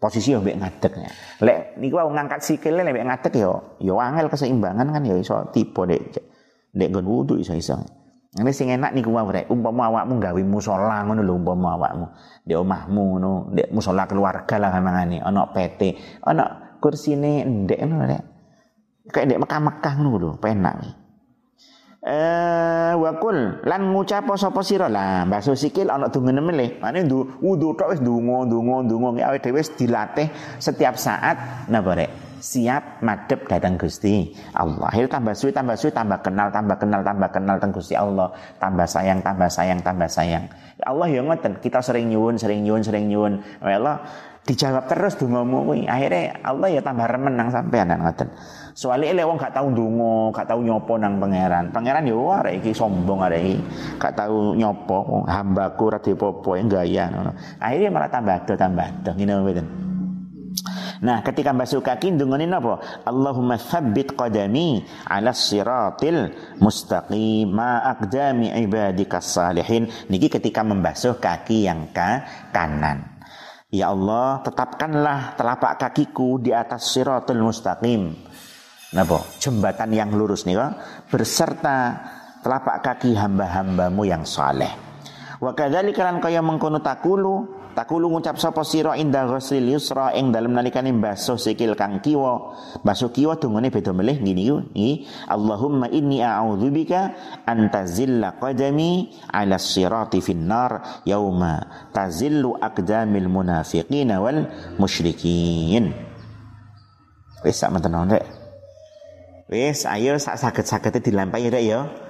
Posisi 0.00 0.32
yo 0.32 0.40
mbek 0.40 0.56
ngadeg 0.56 0.92
ya. 0.96 1.10
Lek 1.44 1.76
niku 1.76 2.00
aku 2.00 2.10
ngangkat 2.16 2.40
sikile 2.40 2.80
lek 2.80 3.04
ngadeg 3.04 3.36
yo 3.36 3.76
yo 3.84 4.00
angel 4.00 4.32
keseimbangan 4.32 4.88
kan 4.88 5.04
yo 5.04 5.20
iso 5.20 5.52
tiba 5.52 5.84
dek 5.84 6.16
dek 6.72 6.88
nggon 6.88 7.04
wudu 7.04 7.36
iso-iso. 7.36 7.76
Ini 8.30 8.48
sing 8.54 8.72
enak 8.72 8.96
niku 8.96 9.12
wae 9.12 9.28
rek 9.28 9.46
umpama 9.52 9.92
awakmu 9.92 10.16
gawe 10.16 10.40
musala 10.46 11.04
ngono 11.04 11.20
lho 11.20 11.34
umpama 11.36 11.76
awakmu 11.76 12.06
di 12.48 12.54
omahmu 12.56 13.02
ngono 13.12 13.32
ndek 13.52 13.68
musala 13.76 14.08
keluarga 14.08 14.56
lah 14.56 14.72
mangane 14.80 15.20
ana 15.20 15.50
PT 15.52 15.80
ana 16.24 16.78
kursine 16.80 17.44
ndek 17.44 17.84
ngono 17.84 18.06
rek 18.08 18.22
kayak 19.12 19.26
ndek 19.28 19.40
Mekah-Mekah 19.44 19.92
ngono 20.00 20.16
lho 20.16 20.30
penak 20.40 20.74
eh 22.00 22.92
wakul 22.96 23.60
lan 23.68 23.92
ngucap 23.92 24.24
sapa 24.32 24.64
sira 24.64 24.88
lah 24.88 25.28
basuh 25.28 25.52
sikil 25.52 25.92
ana 25.92 26.08
dungene 26.08 26.40
meleh 26.40 26.80
mane 26.80 27.04
ndu 27.04 27.40
wudu 27.44 27.76
tok 27.76 27.92
wis 27.92 28.00
ndonga 28.00 28.48
ndonga 28.48 28.88
ndonga 28.88 29.08
awake 29.28 29.44
dhewe 29.44 29.60
dilatih 29.60 30.32
setiap 30.56 30.96
saat 30.96 31.68
napa 31.68 31.92
rek 31.92 32.30
siap 32.40 33.04
madep 33.04 33.44
datang 33.46 33.76
Gusti 33.76 34.32
Allah. 34.56 34.88
Akhir 34.88 35.12
tambah 35.12 35.36
suwi 35.36 35.52
tambah 35.52 35.76
suwi 35.76 35.92
tambah 35.92 36.24
kenal 36.24 36.48
tambah 36.48 36.80
kenal 36.80 37.04
tambah 37.04 37.28
kenal 37.28 37.56
tentang 37.60 37.76
Gusti 37.76 37.94
Allah, 37.94 38.32
tambah 38.56 38.88
sayang 38.88 39.20
tambah 39.20 39.48
sayang 39.52 39.84
tambah 39.84 40.08
sayang. 40.08 40.48
Ya 40.80 40.84
Allah 40.88 41.06
ya 41.12 41.20
ngoten, 41.20 41.60
kita 41.60 41.84
sering 41.84 42.08
nyuwun 42.08 42.40
sering 42.40 42.64
nyuwun 42.64 42.80
sering 42.80 43.12
nyuwun. 43.12 43.44
Allah 43.60 44.00
dijawab 44.48 44.88
terus 44.88 45.16
dongamu 45.20 45.68
kuwi. 45.68 45.84
Akhirnya 45.84 46.40
Allah 46.42 46.68
ya 46.72 46.80
tambah 46.80 47.06
remen 47.06 47.34
nang 47.36 47.48
sampean 47.52 47.92
ngoten. 47.92 48.28
Soalnya 48.72 49.12
ele 49.12 49.22
wong 49.26 49.36
gak 49.36 49.52
tahu 49.52 49.68
dungo, 49.74 50.30
gak 50.32 50.48
tahu 50.48 50.64
nyopo 50.64 50.96
nang 50.96 51.20
pangeran. 51.20 51.74
Pangeran 51.74 52.06
yo 52.06 52.30
arek 52.32 52.64
iki 52.64 52.72
sombong 52.72 53.20
arek 53.26 53.40
iki. 53.42 53.56
Gak 53.98 54.14
tahu 54.16 54.56
nyopo 54.56 55.26
hambaku 55.28 55.84
ra 55.92 55.98
dipopo 56.00 56.56
gaya. 56.66 57.10
Akhirnya 57.60 57.88
malah 57.92 58.10
tambah 58.10 58.34
ado 58.40 58.54
tambah 58.56 58.86
ado 58.86 59.10
ngene 59.14 59.32
mboten. 59.42 59.66
Nah, 61.00 61.24
ketika 61.24 61.56
basuh 61.56 61.80
kaki 61.80 62.12
dungane 62.12 62.44
napa? 62.44 62.76
Allahumma 63.08 63.56
tsabbit 63.56 64.12
qadami 64.12 64.84
'ala 65.08 65.32
siratil 65.32 66.28
mustaqim 66.60 67.48
ma 67.48 67.80
aqdami 67.96 68.52
ibadikas 68.68 69.40
salihin. 69.40 69.88
Niki 70.12 70.28
ketika 70.28 70.60
membasuh 70.60 71.16
kaki 71.16 71.64
yang 71.64 71.88
ka 71.96 72.28
kanan. 72.52 73.09
Ya 73.70 73.94
Allah, 73.94 74.42
tetapkanlah 74.42 75.38
telapak 75.38 75.78
kakiku 75.78 76.42
di 76.42 76.50
atas 76.50 76.90
siratul 76.90 77.38
mustaqim. 77.38 78.18
Napa? 78.90 79.22
Jembatan 79.38 79.94
yang 79.94 80.10
lurus 80.10 80.42
nih 80.42 80.58
berserta 81.06 81.94
telapak 82.42 82.82
kaki 82.82 83.14
hamba-hambamu 83.14 84.02
yang 84.02 84.26
saleh. 84.26 84.74
Wa 85.38 85.54
kadzalika 85.54 86.02
lan 86.02 86.18
kaya 86.18 86.42
mengkono 86.42 86.82
takulu 86.82 87.59
takulu 87.72 88.10
ngucap 88.10 88.36
sapa 88.36 88.66
sira 88.66 88.98
indah 88.98 89.30
ghuslil 89.30 89.76
yusra 89.76 90.12
ing 90.16 90.34
dalem 90.34 90.52
nalikane 90.52 90.90
basuh 90.96 91.38
sikil 91.38 91.78
kang 91.78 92.02
kiwa. 92.02 92.56
Basuh 92.82 93.14
kiwa 93.14 93.38
dungane 93.38 93.70
beda 93.70 93.94
melih 93.94 94.18
ngene 94.18 94.42
iki 94.74 95.06
Allahumma 95.28 95.88
inni 95.88 96.24
a'udzubika 96.24 97.14
an 97.46 97.70
tazilla 97.70 98.36
qadami 98.40 99.14
'ala 99.30 99.56
sirati 99.60 100.18
finnar 100.18 101.02
yauma 101.06 101.88
tazillu 101.94 102.58
aqdamil 102.58 103.30
munafiqina 103.30 104.18
wal 104.18 104.50
musyrikin. 104.80 105.94
Wis 107.40 107.56
sak 107.56 107.72
menten 107.72 107.96
rek. 108.10 108.24
Wes, 109.50 109.82
ayo 109.82 110.14
sak 110.14 110.38
sakit-sakitnya 110.38 111.02
dilampahi 111.02 111.50
ya. 111.66 112.09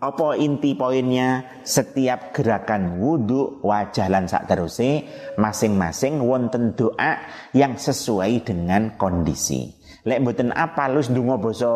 Apa 0.00 0.32
inti 0.40 0.72
poinnya? 0.72 1.60
Setiap 1.60 2.32
gerakan 2.32 3.04
wudhu 3.04 3.60
wajah 3.60 4.08
lan 4.08 4.24
sak 4.24 4.48
teruse 4.48 5.04
masing-masing 5.36 6.24
wonten 6.24 6.72
doa 6.72 7.20
yang 7.52 7.76
sesuai 7.76 8.40
dengan 8.40 8.96
kondisi. 8.96 9.68
Lek 10.08 10.24
mboten 10.24 10.56
apa 10.56 10.88
lu 10.88 11.04
ndonga 11.04 11.36
basa 11.36 11.72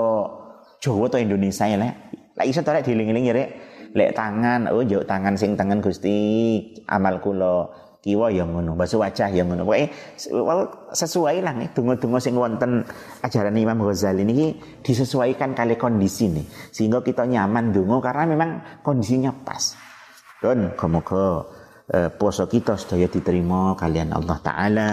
Jawa 0.80 1.12
atau 1.12 1.20
Indonesia 1.20 1.68
ya 1.68 1.76
lek. 1.76 1.94
Lek 2.40 2.46
iso 2.48 2.64
to 2.64 2.72
lek 2.72 2.88
dieling-eling 2.88 3.28
ya 3.28 3.36
rek. 3.36 3.50
Lek 3.92 4.16
tangan, 4.16 4.72
oh 4.72 4.80
yo 4.80 5.04
tangan 5.04 5.36
sing 5.36 5.52
tangan 5.52 5.84
Gusti 5.84 6.16
amal 6.88 7.20
kula 7.20 7.68
kiwa 8.04 8.28
yang 8.28 8.52
ngono, 8.52 8.76
basuh 8.76 9.00
wajah 9.00 9.32
yang 9.32 9.48
ngono. 9.48 9.64
Pokoke 9.64 10.92
sesuai 10.92 11.40
lah 11.40 11.56
nih 11.56 11.72
donga-donga 11.72 12.20
sing 12.20 12.36
wonten 12.36 12.84
ajaran 13.24 13.56
Imam 13.56 13.80
Ghazali 13.80 14.28
ini 14.28 14.52
disesuaikan 14.84 15.56
kali 15.56 15.80
kondisi 15.80 16.28
nih 16.28 16.44
sehingga 16.68 17.00
kita 17.00 17.24
nyaman 17.24 17.72
donga 17.72 18.04
karena 18.04 18.24
memang 18.28 18.50
kondisinya 18.84 19.32
pas. 19.32 19.72
Dan 20.44 20.76
semoga 20.76 21.48
eh, 21.88 22.12
poso 22.12 22.44
kita 22.44 22.76
sedaya 22.76 23.08
diterima 23.08 23.72
kalian 23.72 24.12
Allah 24.12 24.38
taala. 24.44 24.88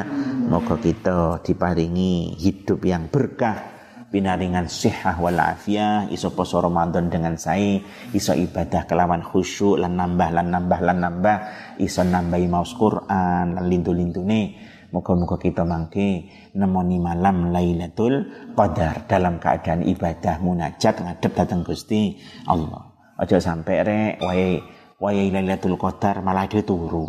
Moga 0.48 0.80
kita 0.80 1.44
diparingi 1.44 2.40
hidup 2.40 2.80
yang 2.88 3.12
berkah 3.12 3.71
pinaringan 4.12 4.68
sihah 4.68 5.16
wal 5.24 5.40
afiyah 5.40 6.12
iso 6.12 6.36
poso 6.36 6.60
Ramadan 6.60 7.08
dengan 7.08 7.40
saya 7.40 7.80
iso 8.12 8.36
ibadah 8.36 8.84
kelawan 8.84 9.24
khusyuk 9.24 9.80
lan 9.80 9.96
nambah 9.96 10.30
lan 10.36 10.52
nambah 10.52 10.80
lan 10.84 10.98
nambah 11.00 11.38
iso 11.80 12.04
nambahi 12.04 12.46
maus 12.52 12.76
Quran 12.76 13.56
lan 13.56 13.66
lintu-lintune 13.66 14.72
Moga-moga 14.92 15.40
kita 15.40 15.64
mangke 15.64 16.28
nemoni 16.52 17.00
malam 17.00 17.56
Lailatul 17.56 18.28
Qadar 18.52 19.08
dalam 19.08 19.40
keadaan 19.40 19.88
ibadah 19.88 20.44
munajat 20.44 21.00
ngadep 21.00 21.32
datang 21.32 21.64
Gusti 21.64 22.20
Allah. 22.44 22.92
Aja 23.16 23.40
sampai 23.40 23.88
rek 23.88 24.14
wae 24.20 24.60
wae 25.00 25.32
Lailatul 25.32 25.80
Qadar 25.80 26.20
malah 26.20 26.44
dia 26.52 26.60
turu. 26.68 27.08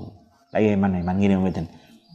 Lah 0.55 0.63
ya 0.63 0.79
mana 0.79 1.03
man 1.03 1.19
ngene. 1.19 1.43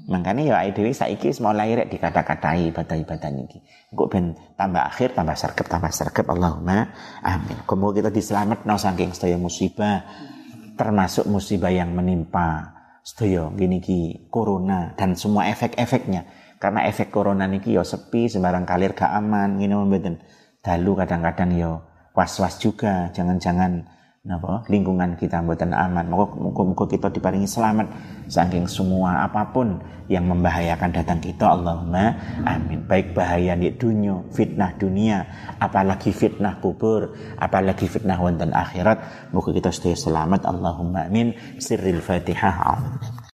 Makanya 0.07 0.43
ya 0.55 0.57
dhewe 0.71 0.95
saiki 0.95 1.35
mulai 1.43 1.75
rek 1.75 1.91
dikata-katai 1.91 2.71
ibadah-ibadah 2.71 3.27
niki. 3.27 3.59
Engko 3.91 4.07
ben 4.07 4.39
tambah 4.55 4.87
akhir 4.87 5.11
tambah 5.11 5.35
sergap 5.35 5.67
tambah 5.67 5.91
sergap 5.91 6.31
Allahumma 6.31 6.95
amin. 7.19 7.67
Kemudian 7.67 8.07
kita 8.07 8.11
diselametno 8.15 8.79
saking 8.79 9.11
sedaya 9.11 9.35
musibah 9.35 10.07
termasuk 10.79 11.27
musibah 11.27 11.75
yang 11.75 11.91
menimpa 11.91 12.71
sedaya 13.03 13.51
gini 13.51 13.83
ki 13.83 14.31
corona 14.31 14.95
dan 14.95 15.19
semua 15.19 15.51
efek-efeknya. 15.51 16.55
Karena 16.55 16.87
efek 16.87 17.11
corona 17.11 17.43
niki 17.43 17.75
ya 17.75 17.83
sepi 17.83 18.31
sembarang 18.31 18.63
kalir 18.63 18.95
gak 18.95 19.11
aman 19.11 19.59
ngene 19.59 19.75
mboten. 19.75 20.15
dalu 20.67 20.99
kadang-kadang 20.99 21.55
yo 21.55 21.79
was-was 22.11 22.59
juga 22.59 23.07
jangan-jangan 23.15 23.87
napa? 24.27 24.67
Lingkungan 24.67 25.15
kita 25.15 25.39
mboten 25.39 25.71
aman. 25.71 26.03
Muga-muga 26.11 26.85
kita 26.85 27.07
diparingi 27.07 27.47
selamat. 27.47 27.87
Saking 28.27 28.67
semua 28.67 29.23
apa 29.23 29.47
pun 29.55 29.79
yang 30.11 30.27
membahayakan 30.27 30.91
datang 30.91 31.23
kita 31.23 31.47
Allahumma 31.47 32.11
amin. 32.43 32.83
Baik 32.83 33.15
bahaya 33.15 33.55
di 33.55 33.71
dunia 33.71 34.19
fitnah 34.35 34.75
dunia 34.75 35.23
apalagi 35.59 36.11
fitnah 36.11 36.59
kubur 36.59 37.15
apalagi 37.39 37.87
fitnah 37.87 38.19
wonten 38.19 38.51
akhirat 38.51 39.31
muga 39.31 39.55
kita 39.55 39.71
stay 39.71 39.95
selamat. 39.95 40.43
Allahumma 40.43 41.07
amin. 41.07 41.31
Sirril 41.55 42.03
fatihah 42.03 42.83